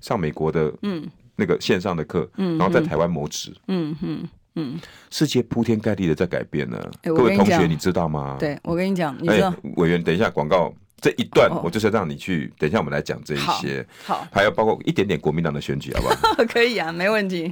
[0.01, 0.53] 上美国。
[0.53, 6.79] 的嗯，那个线上的课，嗯，然后在台湾谋职，嗯嗯嗯，世界铺天盖地的在改变呢。
[7.03, 8.37] 各位同学，你知道吗？
[8.39, 12.53] 对，我跟你讲，你知道，委员，等一下广告这一段，我就是要让你去。
[12.59, 16.45] 等一下我们来讲这一些，好，还有包括一点点国民党的选举，好不好？
[16.45, 17.51] 可以啊，没问题。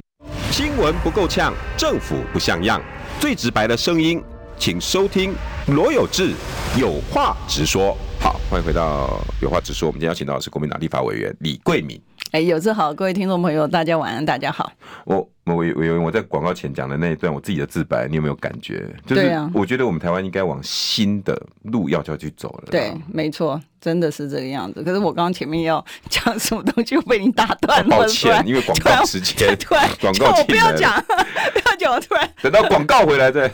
[0.51, 2.79] 新闻不够呛，政府不像样，
[3.19, 4.21] 最直白的声音，
[4.59, 5.33] 请收听
[5.69, 6.33] 罗有志
[6.79, 7.97] 有话直说。
[8.19, 9.87] 好，欢迎回到有话直说。
[9.87, 11.99] 我们今天邀请到的是国民党立法委员李桂敏。
[12.31, 14.71] 哎，有志好，各位听众朋友，大家晚安，大家好。
[15.03, 18.87] 我我我我我在广告前讲的那一段，我自己的自白，你有没有感觉？
[19.05, 22.67] 就是我觉得我们台湾应该往新的路要就要去走了。
[22.69, 23.59] 对，没错。
[23.81, 27.97] 真的是这个样子，可是我刚刚前面要讲什么东西又被你打断了。
[27.97, 33.51] 抱歉，因为广告时间， 突然 广告我 不要讲，不要讲，突然等到广告回来再。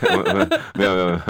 [0.74, 1.20] 没有没有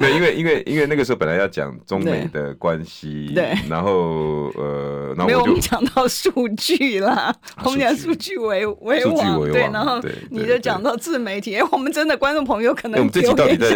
[0.00, 10.00] 没有，因为因为因为那个时候本来要讲中美的关系，对，然后呃，然后没有我们讲到数据啦，我们讲数据为为王，对，然后
[10.30, 13.68] 你就讲到自媒体，哎，我们真的观众朋友可能我们这集到底在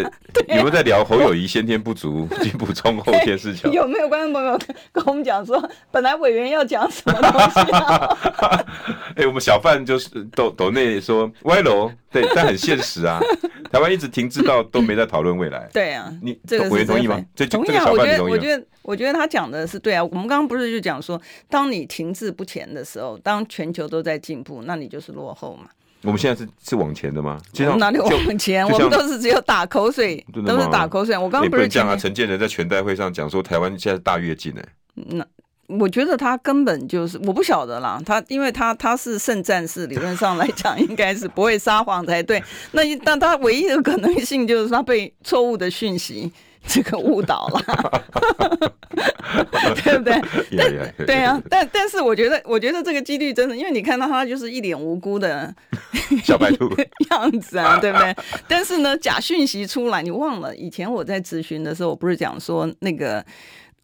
[0.48, 3.70] 有没有在聊侯友谊先天不足，进补充后天事情？
[3.72, 4.58] 有没有观众朋友？
[4.92, 8.16] 跟我们讲说，本来委员要讲什么东西啊？
[9.16, 13.20] 哎，我们小范就是抖抖内说歪楼，对，但很现实啊。
[13.72, 15.66] 台湾一直停滞到都没在讨论未来。
[15.72, 17.24] 对啊，你这个委员同意吗？
[17.50, 17.90] 同意啊。
[17.90, 20.04] 我觉得，我觉得，我觉得他讲的是对啊。
[20.04, 21.18] 我们刚刚不是就讲说，
[21.48, 25.70] 当你停滞不前的时候，当全球都在进步，那你就是落后嘛。
[26.02, 27.38] 我们现在是是往前的吗？
[27.58, 28.68] 我们哪里往前？
[28.68, 31.16] 我们都是只有打口水，都是打口水。
[31.16, 34.62] 我刚刚不是讲啊，陈建仁在全代会上讲说，台湾现在大跃进呢。
[34.94, 35.24] 那
[35.68, 42.42] 我觉得他根本就是我不晓得啦，他因为他他是圣战士，理论上来讲应该是不会撒谎才对。
[42.72, 46.30] 那但他唯一的可能性就是他被错误的讯息
[46.68, 48.02] 这个误导了，
[49.84, 50.20] 对不对？
[50.56, 55.52] 但对啊，但但是我觉得我觉得这个几率真的，因为你看到他就是一脸无辜的
[56.22, 56.68] 小白兔
[57.10, 58.14] 样子啊，对不对？
[58.48, 63.24] 但是呢，假讯息出来，你忘了以前我在咨询的时候，我不是讲说那个。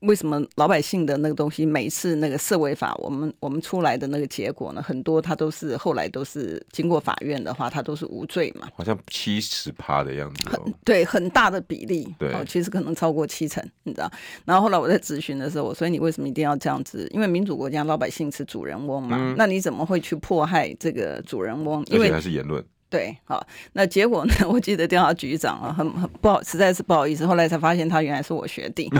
[0.00, 4.80] 为什么老百姓的那个东西，每一次那个社会法，我们我们出来的那个结果呢？
[4.82, 8.68] 很多他都是后来都是经过法院的话，他都是无罪嘛。
[8.76, 10.72] 好像七十趴的样子，哦。
[10.84, 12.14] 对，很大的比例。
[12.18, 14.10] 对，哦，其实可能超过七成，你知道。
[14.44, 17.08] 然后后来我在咨询的时候，我说你为什么一定要这样子？
[17.12, 21.84] 因为民主国家老百姓是主人翁嘛，嗯，那你怎么会去迫害这个主人翁？
[21.86, 22.64] 因为还是言论。
[22.90, 24.34] 对，好，那结果呢？
[24.48, 27.26] 我记得电话局长啊，很很不好，实在是不好意思。
[27.26, 28.90] 后来才发现他原来是我学弟，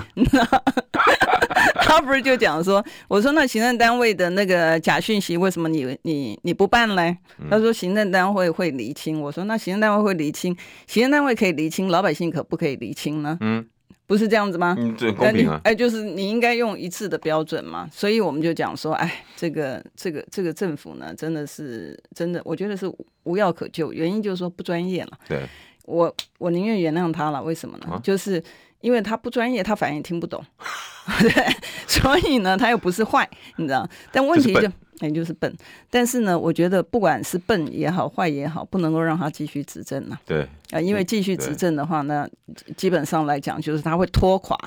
[1.82, 7.16] 他不是就讲说，我说那行政单位的那个假讯息，为什么你你你不办嘞？
[7.50, 9.20] 他说行政单位会厘清。
[9.20, 10.54] 我说那行政单位会厘清，
[10.86, 13.38] 行政单位可以厘清，老百姓可不可以厘清呢？
[13.40, 13.66] 嗯。
[14.08, 14.74] 不是这样子吗？
[14.78, 15.60] 嗯，这公平啊！
[15.64, 17.86] 哎，就是你应该用一致的标准嘛。
[17.92, 22.90] 所以我们就讲说，哎，这个这个这个政府呢，真的是真的，我觉得是
[23.24, 23.92] 无药可救。
[23.92, 25.18] 原因就是说不专业了。
[25.28, 25.46] 对，
[25.84, 27.42] 我我宁愿原谅他了。
[27.42, 27.86] 为什么呢？
[27.90, 28.42] 啊、就是
[28.80, 30.44] 因为他不专业，他反正也听不懂。
[31.20, 31.30] 对，
[31.86, 33.88] 所以呢，他又不是坏，你知道？
[34.12, 34.70] 但问题就。
[35.00, 35.56] 也就是笨，
[35.88, 40.20] 但是呢，我觉得不管是笨也好，坏也好，不能够让他继续执政了。
[40.26, 42.28] 对啊，因为继续执政的话，那
[42.76, 44.58] 基本上来讲，就是他会拖垮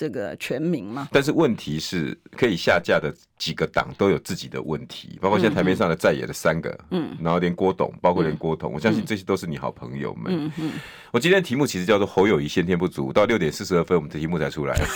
[0.00, 1.08] 这个全民嘛。
[1.12, 10.32] 但是问题是，可以下架的几个党都有自己的问题，包括现在台面上的在野的三个，嗯，然后连郭董，包括连郭董，嗯、我相信这些都是你好朋友们。
[10.34, 10.72] 嗯嗯。
[11.10, 14.74] 我今天的题目其实叫做侯友谊先天不足，到六点四十二分，我们的题目才出来。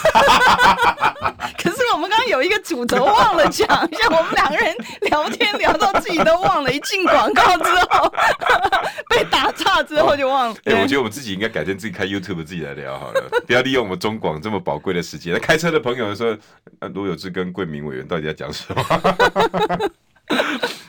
[1.58, 8.12] 可是我们刚刚有一个主轴忘了讲，像我们两个人聊天聊到自己都忘了，一进广告之后
[9.16, 10.56] 被打岔之后就忘了。
[10.64, 15.32] 哎、我觉得我们自己应该改天自己开 YouTube 自己来聊好了，不要利用我们中广这么宝贵的时间。
[15.32, 16.36] 那开车的朋友说，
[16.94, 18.82] 罗有志跟桂明委员到底在讲什么？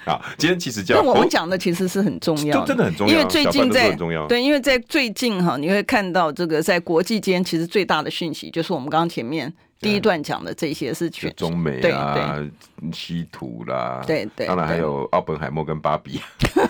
[0.06, 3.96] 好，今天其实叫那我们讲的其实是很重要，真的很重要，因为最近在
[4.30, 9.54] 对，因为在最近哈，你会看到这个在国际间其实最大的讯息就是我们刚刚前面。
[9.86, 12.38] 第一段讲的这些是全中美啊、
[12.92, 16.20] 稀土啦，对对，当然还有奥本海默跟芭比，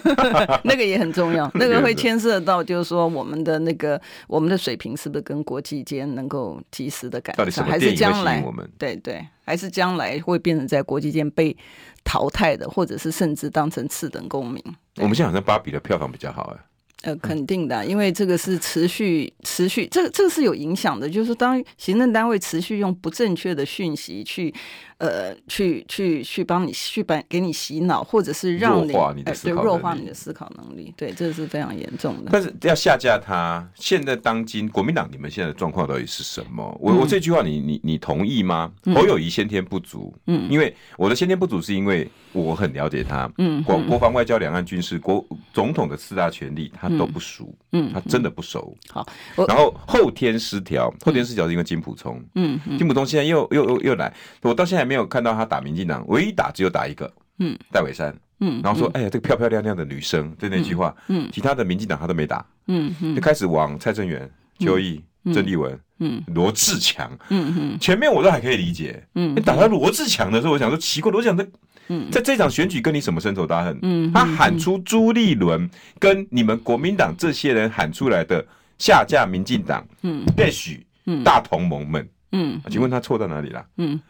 [0.64, 8.70] 那个也很重要， 那个会牵涉到就是说我们的那个我们的水平是不是跟国际间能够及时的改善，还是将来我们？
[8.78, 11.56] 对对，还是将来会变成在国际间被
[12.04, 14.62] 淘汰的，或者是甚至当成次等公民。
[14.98, 16.60] 我们现在好像芭比的票房比较好哎。
[17.06, 21.08] 呃，肯定的，因为这个是持续持续，这个这个是有影响的。
[21.08, 24.52] 就是当行政单位持续用不正确的讯息去，
[24.98, 32.32] 呃，去去去帮你去帮给你洗脑，或者是让你弱化你的思考弱化你的思考能力，对，这是非常严重的。
[32.32, 36.76] 但是要下架他，现在当今国民党你们现在的状况到底是什么？
[36.82, 38.72] 我、嗯、我这句话你你你同意吗？
[38.96, 45.24] 侯友谊先天不足，嗯，因为我的先天不足是因为我很了解他，嗯，国国防、外交、两岸、军事、国
[45.54, 46.90] 总统的四大权力他。
[46.96, 48.74] 都不熟，嗯，他真的不熟。
[48.90, 49.06] 好，
[49.50, 64.30] 然后后天失调，后天失调是因为金普聪，嗯，金普聪现在又又又又来，我到现在还没有看到他打民进党，唯一打只有打一个，嗯，戴伟山，嗯，然后说，哎呀，这个漂漂亮亮的女生，就那句话，嗯，其他的民进党他都没打，嗯，就开始往蔡正元、
[64.60, 71.48] 邱毅、郑丽文，嗯，罗志强，嗯嗯，前面我都还可以理解，嗯，你打到罗志强的时候，我想说奇怪，罗志强的。
[71.88, 73.78] 嗯，在这场选举跟你什么深仇大恨？
[73.84, 75.70] 嗯，他喊出朱立伦
[76.00, 78.44] 跟你们国民党这些人喊出来的
[78.80, 80.84] 下架民进党，嗯，也许
[81.24, 83.64] 大同盟们，嗯，请问他错在哪里了？
[83.78, 84.02] 嗯，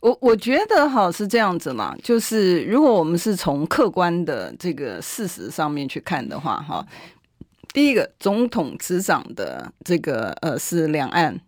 [0.00, 6.84] 我我觉得哈是这样子嘛，就是如果我们是从客观的这个事实上面去看的话，哈，
[7.72, 11.38] 第一个总统执掌的这个呃是两岸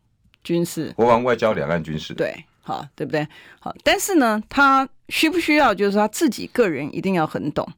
[0.45, 2.45] 军事、国防、外交、两岸军事，对。
[2.65, 3.27] 好，对不对？
[3.59, 7.69] 好，但是呢，他需不需要就是他自己个人一定要很懂？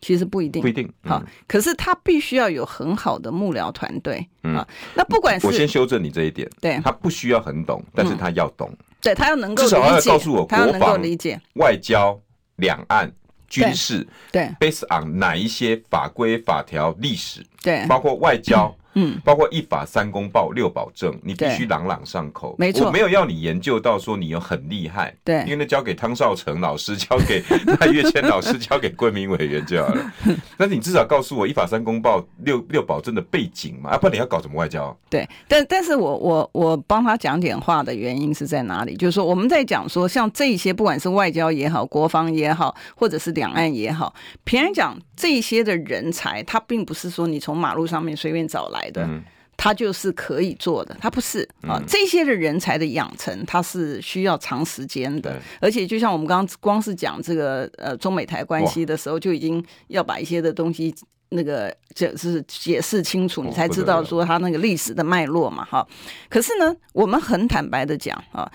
[0.00, 0.92] 其实不一定，不一定。
[1.04, 4.26] 好，嗯、可是他必须要有很好的幕僚团队。
[4.42, 4.54] 嗯，
[4.96, 12.18] 那不管是我先修正你这一点，对，他不需要很懂，但是他要懂，嗯、对他要能够至少要告诉我，国防理解外交、
[12.56, 13.12] 两岸、
[13.48, 18.74] 军事，对，based on 哪一些法规、法条、历史，对，包括外交。
[18.94, 22.54] 嗯嗯，包括一法三公报六保证，你必须朗朗上口。
[22.58, 27.42] 没错，我没有要你研究到说你有很厉害，对，因为那交给汤少成老师，交给
[27.80, 30.12] 赖月谦老师，交给桂明委员就好了。
[30.58, 34.94] 但是你至少告诉我一法三公报六六保证的背景嘛，啊，不然你要搞什么外交？
[35.08, 38.94] 对，但但是我我我帮他讲点话的原因是在哪里？
[38.96, 44.14] 就是说我们在讲说像这些，不管是外交也好，国防也好，或者是两岸也好，
[44.44, 48.81] 平常讲这些的人才，他并不是说你从马路上面随便找来。
[48.90, 49.08] 的，
[49.56, 51.80] 他就是可以做的，他不是啊。
[51.86, 55.40] 这些的人才的养成，他是需要长时间的。
[55.60, 60.94] 而且，就像我们刚刚光是讲这个呃中美台关系的时候，就已经要把一些的东西
[61.28, 65.64] 那个就是解释清楚，你才知道说他那个历史的脉络嘛。
[65.64, 65.86] 哈，
[66.28, 68.50] 可是呢，我们很坦白的讲啊。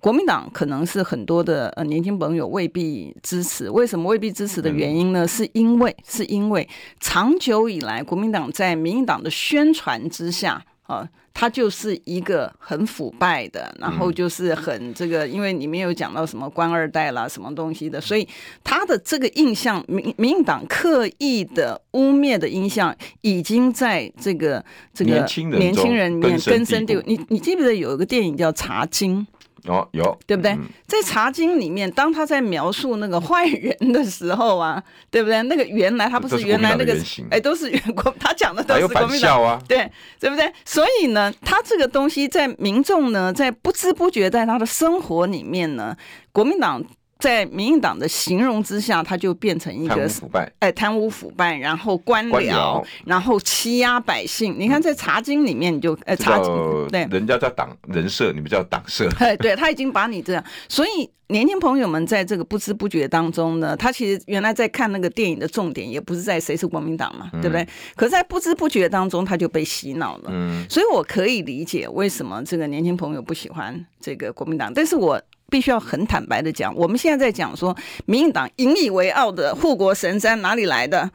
[0.00, 5.28] 国民党可能是很多的呃年轻朋友未必支持，为什么未必支持的原因呢？
[5.28, 6.66] 是因为是因为
[6.98, 18.26] 长久以来国民党在民进党的宣传之下啊，它就是一个很腐败的，然后就是很这个，因为里面有讲到什么官二代啦，什么东西的，所以
[18.64, 27.02] 他的这个印象，民民进党刻意的污蔑的印象，已经在这个这个年轻人里面根深蒂固。
[27.06, 29.18] 你你记不记得有一个电影叫《茶金》？
[29.66, 30.52] 哦，有对不对？
[30.52, 35.42] 嗯、在《茶经》里面，当他在描述那个坏人的时候啊， 对不对？
[35.44, 36.96] 那个原来他不是原来那个，
[37.30, 40.52] 哎，都是原国， 他讲的都是国民党啊，对，对不对？
[40.64, 45.96] 所以呢，他这个东西在民众呢，在不知不觉在他的生活里面呢，
[46.32, 46.84] 国民党。
[47.20, 54.56] 在民进党的形容之下，他就变成一个腐败，哎，贪污腐败，然后官僚，官僚然后欺压百姓。
[54.58, 56.52] 你看在《茶经》里面，你就呃，茶经
[56.88, 59.08] 对，人家叫党人设，你们叫党设。
[59.18, 67.66] 哎， 对，他已经把你这样，所以年轻朋友们在这个不知不觉当中呢，他其实原来在看那个电影的重点，也不是在谁是国民党嘛，嗯、对不对？
[67.94, 70.30] 可是在不知不觉当中，他就被洗脑了。
[70.32, 75.20] 嗯，所以我可以理解为什么这个年轻朋友不喜欢这个国民党，但是我。
[75.50, 77.76] 必须要很坦白的讲，我们现在在讲说，
[78.06, 81.10] 民进党引以为傲的护国神山哪里来的？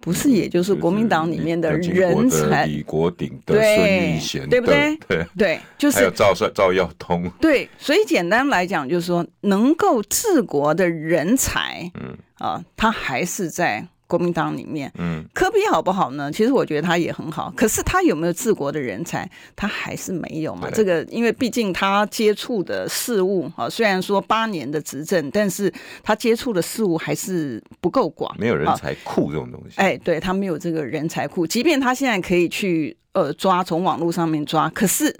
[0.00, 4.96] 不是，也就是国民党里面的人才，李国鼎的孙立贤，对不对？
[5.08, 7.28] 对对，就是还有赵帅、赵耀通。
[7.40, 14.90] 对，所以简单来讲，就是说，能够治国的人才，嗯啊，他还是在国民党里面。
[14.98, 16.32] 嗯，科比好不好呢？
[16.32, 19.30] 其实我觉得他也很好，可是他有没有治国的人才？
[19.54, 20.68] 他还是没有嘛。
[20.72, 29.76] 这个因为毕竟他接触的事物啊，虽然说八年的执政，但是他接触的事物还是不够广，没有人才库这种东西。
[29.76, 35.14] 哎，对，他没有这个人才库，即便他现在可以去呃抓，从网络上面抓，可是。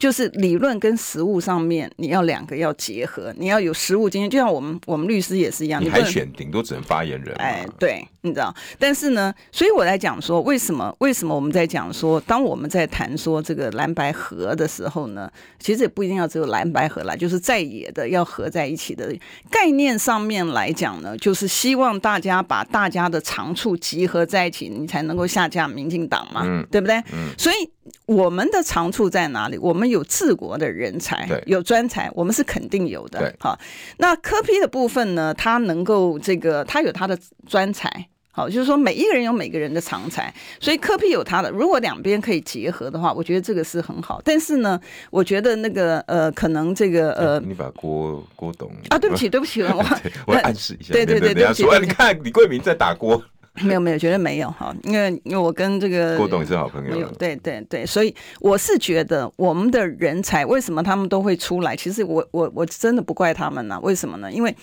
[0.00, 5.84] 就是理论跟实务上面，你要两个要结合，你要有实务经验，就像我们我们律师也是一样。
[5.84, 7.34] 你还选顶多只能发言人。
[7.36, 8.52] 哎，对，你知道。
[8.78, 19.14] 但是呢，所以我在讲说，为什么为什么我们在讲说，当我们在谈说这个蓝白合的时候呢，其实也不一定要只有蓝白合啦，就是在野的要合在一起的
[19.50, 26.96] 概念上面来讲呢，就是希望大家把大家的长处集合在一起，你才能够下架民进党嘛，嗯，对不对？
[27.12, 27.70] 嗯，所以。
[28.06, 29.58] 我们的长处在哪里？
[29.58, 33.34] 我们有治国的人才，有专才，我们是肯定有的。
[33.38, 33.58] 好，
[33.98, 35.32] 那柯 P 的部分呢？
[35.34, 38.06] 他能够这个，他有他的专才。
[38.32, 41.50] 好，就是说每一个人有每个人的长才，所以柯 P 有他的。
[41.50, 44.22] 如果两边可以结合的话，我觉得这个是很好。
[44.24, 44.80] 但是呢，
[45.10, 49.84] 我觉得那个呃，可能这个呃，你把郭郭董啊，对不起，对不起，我
[50.28, 53.20] 我暗示一下，对对对，对不起，你看李桂明在打郭。
[53.66, 61.76] 没有没有，绝对没有哈，因为因为我跟这个郭董是好朋友，对对对，所以我是觉得我们的人才为什么他们都会出来？
[61.76, 64.30] 其实我我我真的不怪他们呐，为什么呢？
[64.32, 64.54] 因为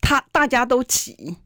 [0.00, 1.36] 他大家都急，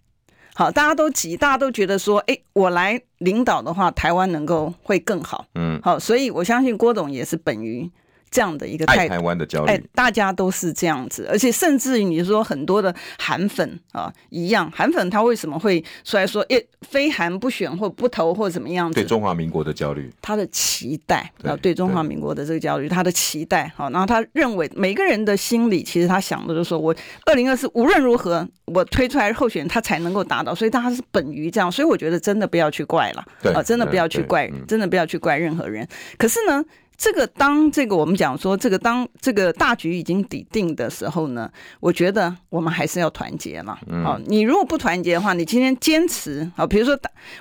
[0.54, 7.90] 好，大家都急，大家都觉得说，哎，我来领导的话，台湾能够会更好，嗯，好，所以我相信郭董也是本于。
[8.30, 18.94] 这样的一个态度，台湾的焦虑，哎，大家都是这样子，而且甚至于你说很多的韩粉啊，一样，韩粉他为什么会出来说，哎，非韩不选或不投或怎么样子？
[18.94, 26.94] 对中华民国的焦虑，他的期待啊，对中华民国的这个焦虑，他的期待，好，然后他认为每个人的心理，其实他想的就是说，我
[27.26, 35.84] 二零二四无论如何，我推出来候选人，他才能够达到，所以他是本于这样，所以我觉得真的不要去怪了，啊，真的不要去怪，真的不要去怪任何人。
[36.16, 36.64] 可是呢？
[37.00, 43.78] 这个当这个我们讲说这个当这个大局已经底定的时候呢，我觉得我们还是要团结嘛。
[44.04, 46.94] 好，你如果不团结的话，你今天坚持好，比如说，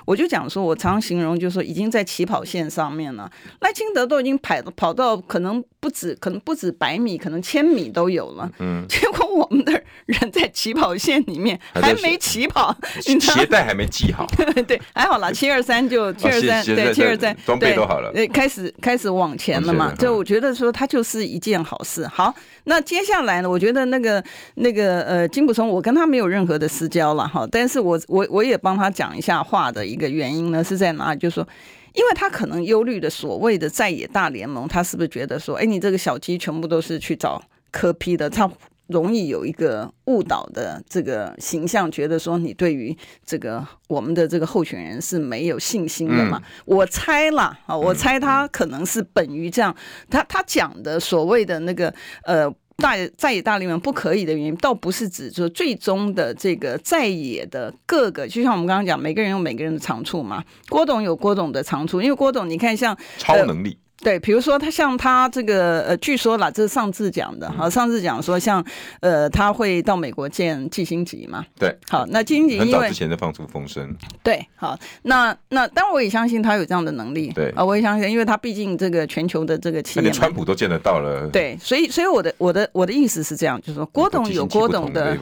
[0.06, 3.30] 我就讲说，我常常形容就是说，已经在起跑线上面了，
[3.60, 8.50] 赖清德都已经跑跑到可能不止可能不止百米，可能千米都有了。
[8.58, 9.72] 嗯，结果我们的
[10.06, 14.26] 人在起跑线里面还没起跑，鞋带还没系好。
[14.66, 19.60] 对，还好啦，七二三就七二三，对七二三装备都好了，对，开始开始往前。
[19.60, 19.94] 了嘛？
[19.98, 22.06] 就我觉得说，它就是一件好事。
[22.06, 23.48] 好，那接下来呢？
[23.50, 24.22] 我觉得那个
[24.54, 27.46] 那个呃，金溥聪，我跟他没有任何的私交了哈。
[27.50, 31.20] 但是我我我也帮他讲一下话的一个原因呢，是在哪里？
[31.20, 31.46] 就是说，
[31.94, 38.28] 因为他可能忧虑的所谓的在野大联盟，他是不是觉得说，哎，你这个小鸡全部都是去找科批的？
[38.28, 38.50] 他。
[38.90, 46.42] 容易有一个误导的这个形象，觉得说你对于这个我们的这个候选人是没有信心的嘛？
[46.44, 49.72] 嗯、我猜啦，啊，我猜他可能是本于这样，
[50.10, 60.42] 他他讲的所谓的那个呃大在野大联盟不可以的原因，倒不是指说最终的这个在野的各个，就像我们刚刚讲，每个人有每个人的长处嘛。
[60.68, 63.70] 郭董有郭董的长处，因为郭董你看像超能力。
[63.70, 68.64] 呃对，比如说他像他这个呃，据说啦，这是上次讲的哈，上次讲说像
[69.00, 71.44] 呃，他会到美国见季星吉嘛。
[71.58, 73.94] 对，好，那季星吉因为很早之前就放出风声。
[74.22, 77.30] 对，好，那那当然我也相信他有这样的能力。
[77.34, 81.28] 对啊，我也相信，因为他毕竟这个全球的这个企业，连川普都见得到了。
[81.28, 85.16] 对，所以所以我的我的我的意思是这样，就是说郭董有郭董的，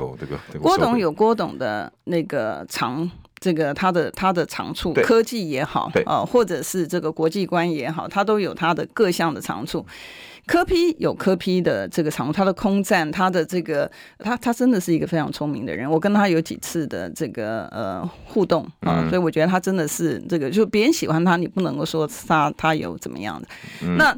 [0.62, 3.10] 郭董有郭董的那个长。
[3.40, 9.84] 这个他的他的长处，科技也好，啊，或者是这个国际观也好，他都有他的各项的长处。
[10.46, 15.90] 科批有科批的这个长处，他的空战，他的这个他他真的是一个非常聪明的人。
[15.90, 23.48] 我跟他有几次的这个呃互动啊，所以我觉得他真的是这个，就别人喜欢他，你不能够说他他有怎么样的。
[23.96, 24.16] 那。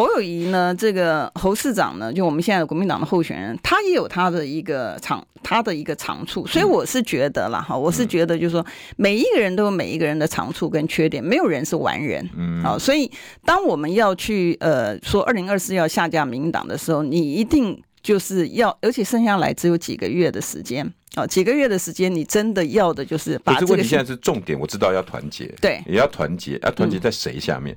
[0.00, 0.74] 侯友宜呢？
[0.74, 2.10] 这个侯市长呢？
[2.10, 6.46] 就我们现在的国民党的候选人，他也有他的一个长，他的一个长处。
[6.46, 8.64] 所以我是觉得啦，哈，我是觉得就是说，
[8.96, 12.26] 每一个人都有每一个人的长处跟缺点，没有人是完人。
[12.34, 13.10] 嗯，好，所以
[13.44, 23.74] 当我们要去呃说二零二四要下架民党的时候，你一定就是要，而且剩下来只有几个月的时间啊，几个月的时间，你真的要的就是把这个。
[23.74, 27.76] 问题现在是重点，我知道要团结，对，也要团结，要团结在谁下面？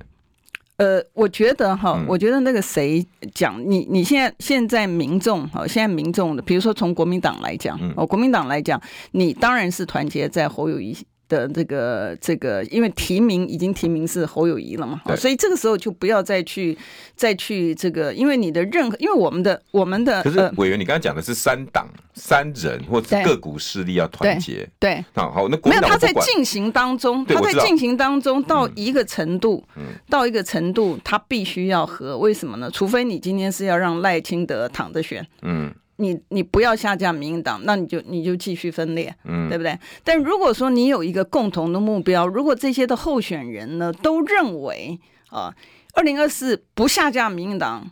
[0.76, 8.80] 呃，我觉得哈，我觉得那个谁讲你，你现在现在民众哈，现在民众的，比如说从国民党来讲，哦，国民党来讲，
[9.12, 10.96] 你当然是团结在侯友宜
[11.28, 16.76] 的这个这个，因为提名已经提名是侯友谊了嘛，所以这个时候就不要再去
[17.16, 29.64] 再去这个，因为你的任何，因为我们的我们的，可是委员，你刚才讲的是三党三人或者各股势力要团结，对，好好，那没有他在进行当中，他在进行当中到一个程度，
[30.10, 32.70] 到一个程度，他必须要和，为什么呢？
[32.70, 35.72] 除非你今天是要让赖清德躺着选，嗯。
[35.96, 39.78] 你你不要下架民进党，那你就你就继续分裂，嗯，对不对？
[40.02, 44.98] 但如果说你有一个共同的目标，如果这些的候选人呢都认为
[45.30, 45.54] 啊，
[45.94, 47.90] 二零二四不下架民进党，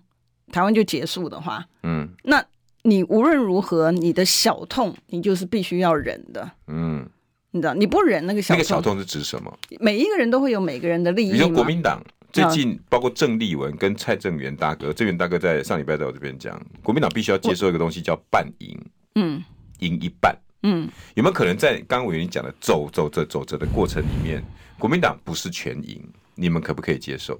[0.51, 2.45] 台湾就结束的话，嗯，那
[2.83, 7.09] 你无论如何，你的小痛你就是必须要忍的，嗯，
[7.53, 9.57] 你知道你不忍那个小痛，那个小痛是指什么？
[9.79, 12.03] 每一个人都会有每个人的利益，你说国民党。
[12.33, 18.81] 最近包括郑丽文跟蔡正元大哥，郑元大哥在上礼拜在我这边讲，国民党必须要接受一个东西叫半赢，
[19.17, 19.43] 嗯，
[19.81, 24.43] 赢一半，嗯，有没有可能在刚刚委员讲的走走着走着的过程里面，
[24.79, 26.03] 国民党不是全赢，
[26.35, 27.39] 你们可不可以接受？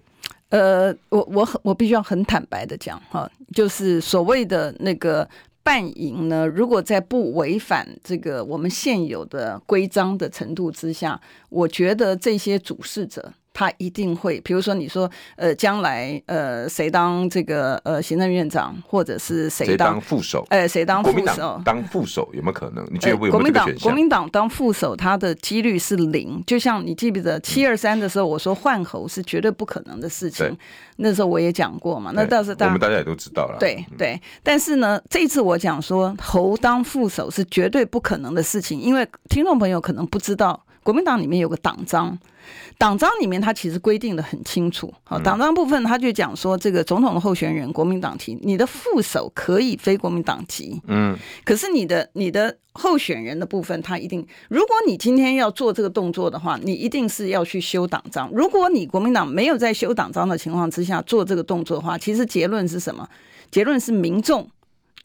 [0.51, 5.27] 呃，我我很我必须要很坦白的讲哈，就是所谓的那个
[5.63, 11.19] 半赢呢，如果在不违反这个我们现有的规章的程度之下，
[11.49, 13.33] 我觉得这些主事者。
[13.53, 20.45] 他一定会，比如说你说，呃，将来呃谁当这个呃行政院长，或者是谁当，当副手？
[20.49, 21.13] 哎、呃，谁当副手？
[21.13, 22.87] 国民党当副手有没有可能？
[22.91, 23.65] 你觉得有没有这个选项？
[23.65, 26.43] 国民党国民党当副手，他的几率是零。
[26.47, 30.47] 就像你记不记得七二三的时候，我说换侯是绝对不可能的事情。
[30.47, 30.59] 嗯、
[30.97, 32.11] 那时候我也讲过嘛。
[32.15, 33.59] 那倒是大我们大家也都知道了。
[33.59, 40.65] 对对，但是呢，这一次我讲说侯当副手是绝对不可能的事情，因为听众朋友可能不知道。
[40.83, 42.19] 国民党里面有个党章，
[42.77, 44.93] 党章里面它其实规定的很清楚。
[45.05, 50.81] 好，党章部分他就讲说，这个总统的候选人国民党提，你的副手可以非国民党籍。
[50.89, 58.29] 嗯，可是你的你的候选人的部分，他一定，如果你今天要做这个动作的话，你一定是要去修党章。
[58.33, 63.09] 如果你国民党没有在修党章的情况之下做这个动作的话，其实结论是什么？
[63.51, 64.49] 结论是民众。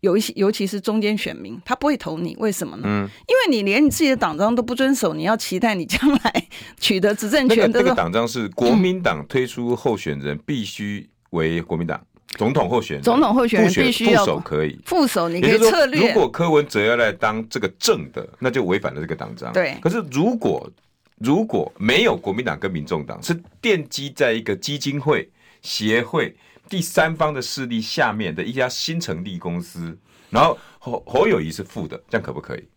[0.02, 2.84] 有一些，尤其是中间选民，他不会投你，为什么呢？
[2.86, 6.48] 嗯，因为你连你自己的党章都不遵守，你要期待你将来
[6.80, 7.80] 取得执政权的。
[7.80, 12.00] 这个党章是国民党推出候选人必须为国民党
[12.38, 16.08] 总统候选人，总统候选人必须要副手可以，副手你可以策略。
[16.08, 19.52] 如果柯文哲要来当这个正的，那就违反了这个党章。
[19.52, 19.76] 对。
[19.82, 20.70] 可是如果
[21.18, 25.28] 如果没有国民党跟民众党，是奠基在一个基金会
[25.64, 26.36] 协会。
[26.70, 29.97] 第三方的势力下面的一家新成立公司，
[30.30, 32.68] 然后侯侯友谊是副的，这样可不可以？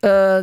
[0.00, 0.42] 呃，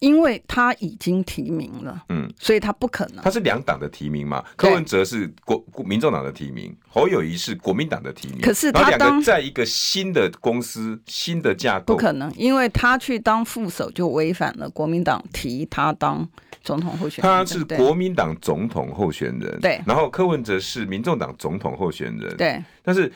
[0.00, 3.24] 因为他已经提名了，嗯，所以他不可能。
[3.24, 4.44] 他是两党的提名嘛？
[4.56, 8.40] 柯文哲是国民众党的提名，侯友谊是国民党的提名。
[8.40, 16.28] 可是他当在一个新的公司、新的架构，不可能，因为他去当副手就违反了国民党提他当。
[16.60, 19.80] 总统候选人，他是国民党总统候选人，对。
[19.86, 22.62] 然后柯文哲是民众党总统候选人，对。
[22.82, 23.10] 但是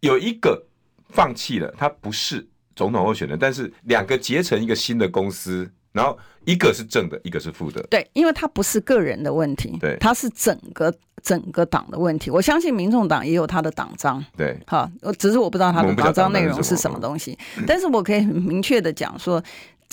[0.00, 0.66] 有一个
[1.08, 2.46] 放弃了，他不是
[2.76, 8.06] 总统候选人，但是两个结成一个新的公司，然后一个是正的，一个是负的，对。
[8.12, 10.92] 因为他不是个人的问题，对，他是整个
[11.22, 12.30] 整个党的问题。
[12.30, 14.58] 我相信民众党也有他的党章，对。
[14.66, 19.42] 好，只是我不知道他的党章内容是什么东西，但是我可以很明确的讲说。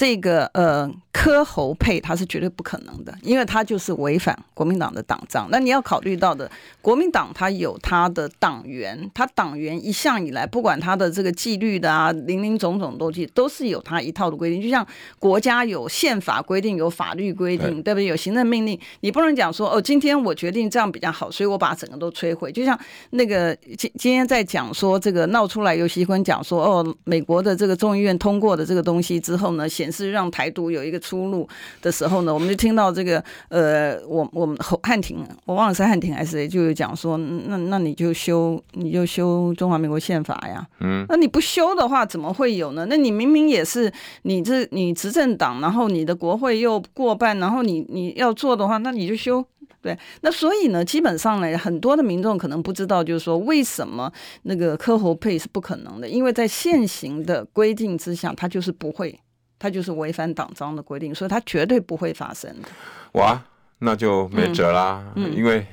[0.02, 5.48] 这个呃，柯侯配他是绝对不可能的，因为他就是违反国民党的党章。
[5.52, 6.50] 那你要考虑到的，
[6.82, 14.60] 国民党他有他的党员，他党员一向以来，不管他的这个纪律的啊，林林总总东西，都是有他一套的规定。
[14.60, 14.84] 就像
[15.20, 18.06] 国家有宪法规定，有法律规定，对，不对？
[18.08, 22.52] 有行政命令，你不能讲说哦，今天我决定这样比较好，所以我把整个都摧毁。
[22.52, 22.76] 就像
[23.12, 31.48] 那个今今天在讲说这个闹出来，游锡堃讲说哦，美国的这个众议院通过的这个东西之后呢，显是让台独有一个出路
[31.82, 40.66] 的时候呢，我们就听到这个呃，我我们汉庭，我忘了是汉庭还是谁，就有讲说，那那你就修，你就修中华民国宪法呀。
[40.80, 42.86] 嗯，那你不修的话，怎么会有呢？
[42.90, 43.92] 那你明明也是
[44.24, 49.46] 你这你执政党，然后你的国会又过半，然后你你要做的话，那你就修。
[49.84, 54.12] 对，那所以呢，基本上呢，很多的民众可能不知道，就是说为什么
[54.44, 59.20] 那个科侯配是不可能的，因为在现行的规定之下，他就是不会。
[59.62, 62.68] 他就是违反党章的规定，所以他绝对不会发生的。
[63.12, 63.40] 哇，
[63.78, 65.64] 那就没辙啦，因为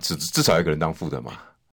[0.00, 1.32] 至至少一个人当副的嘛。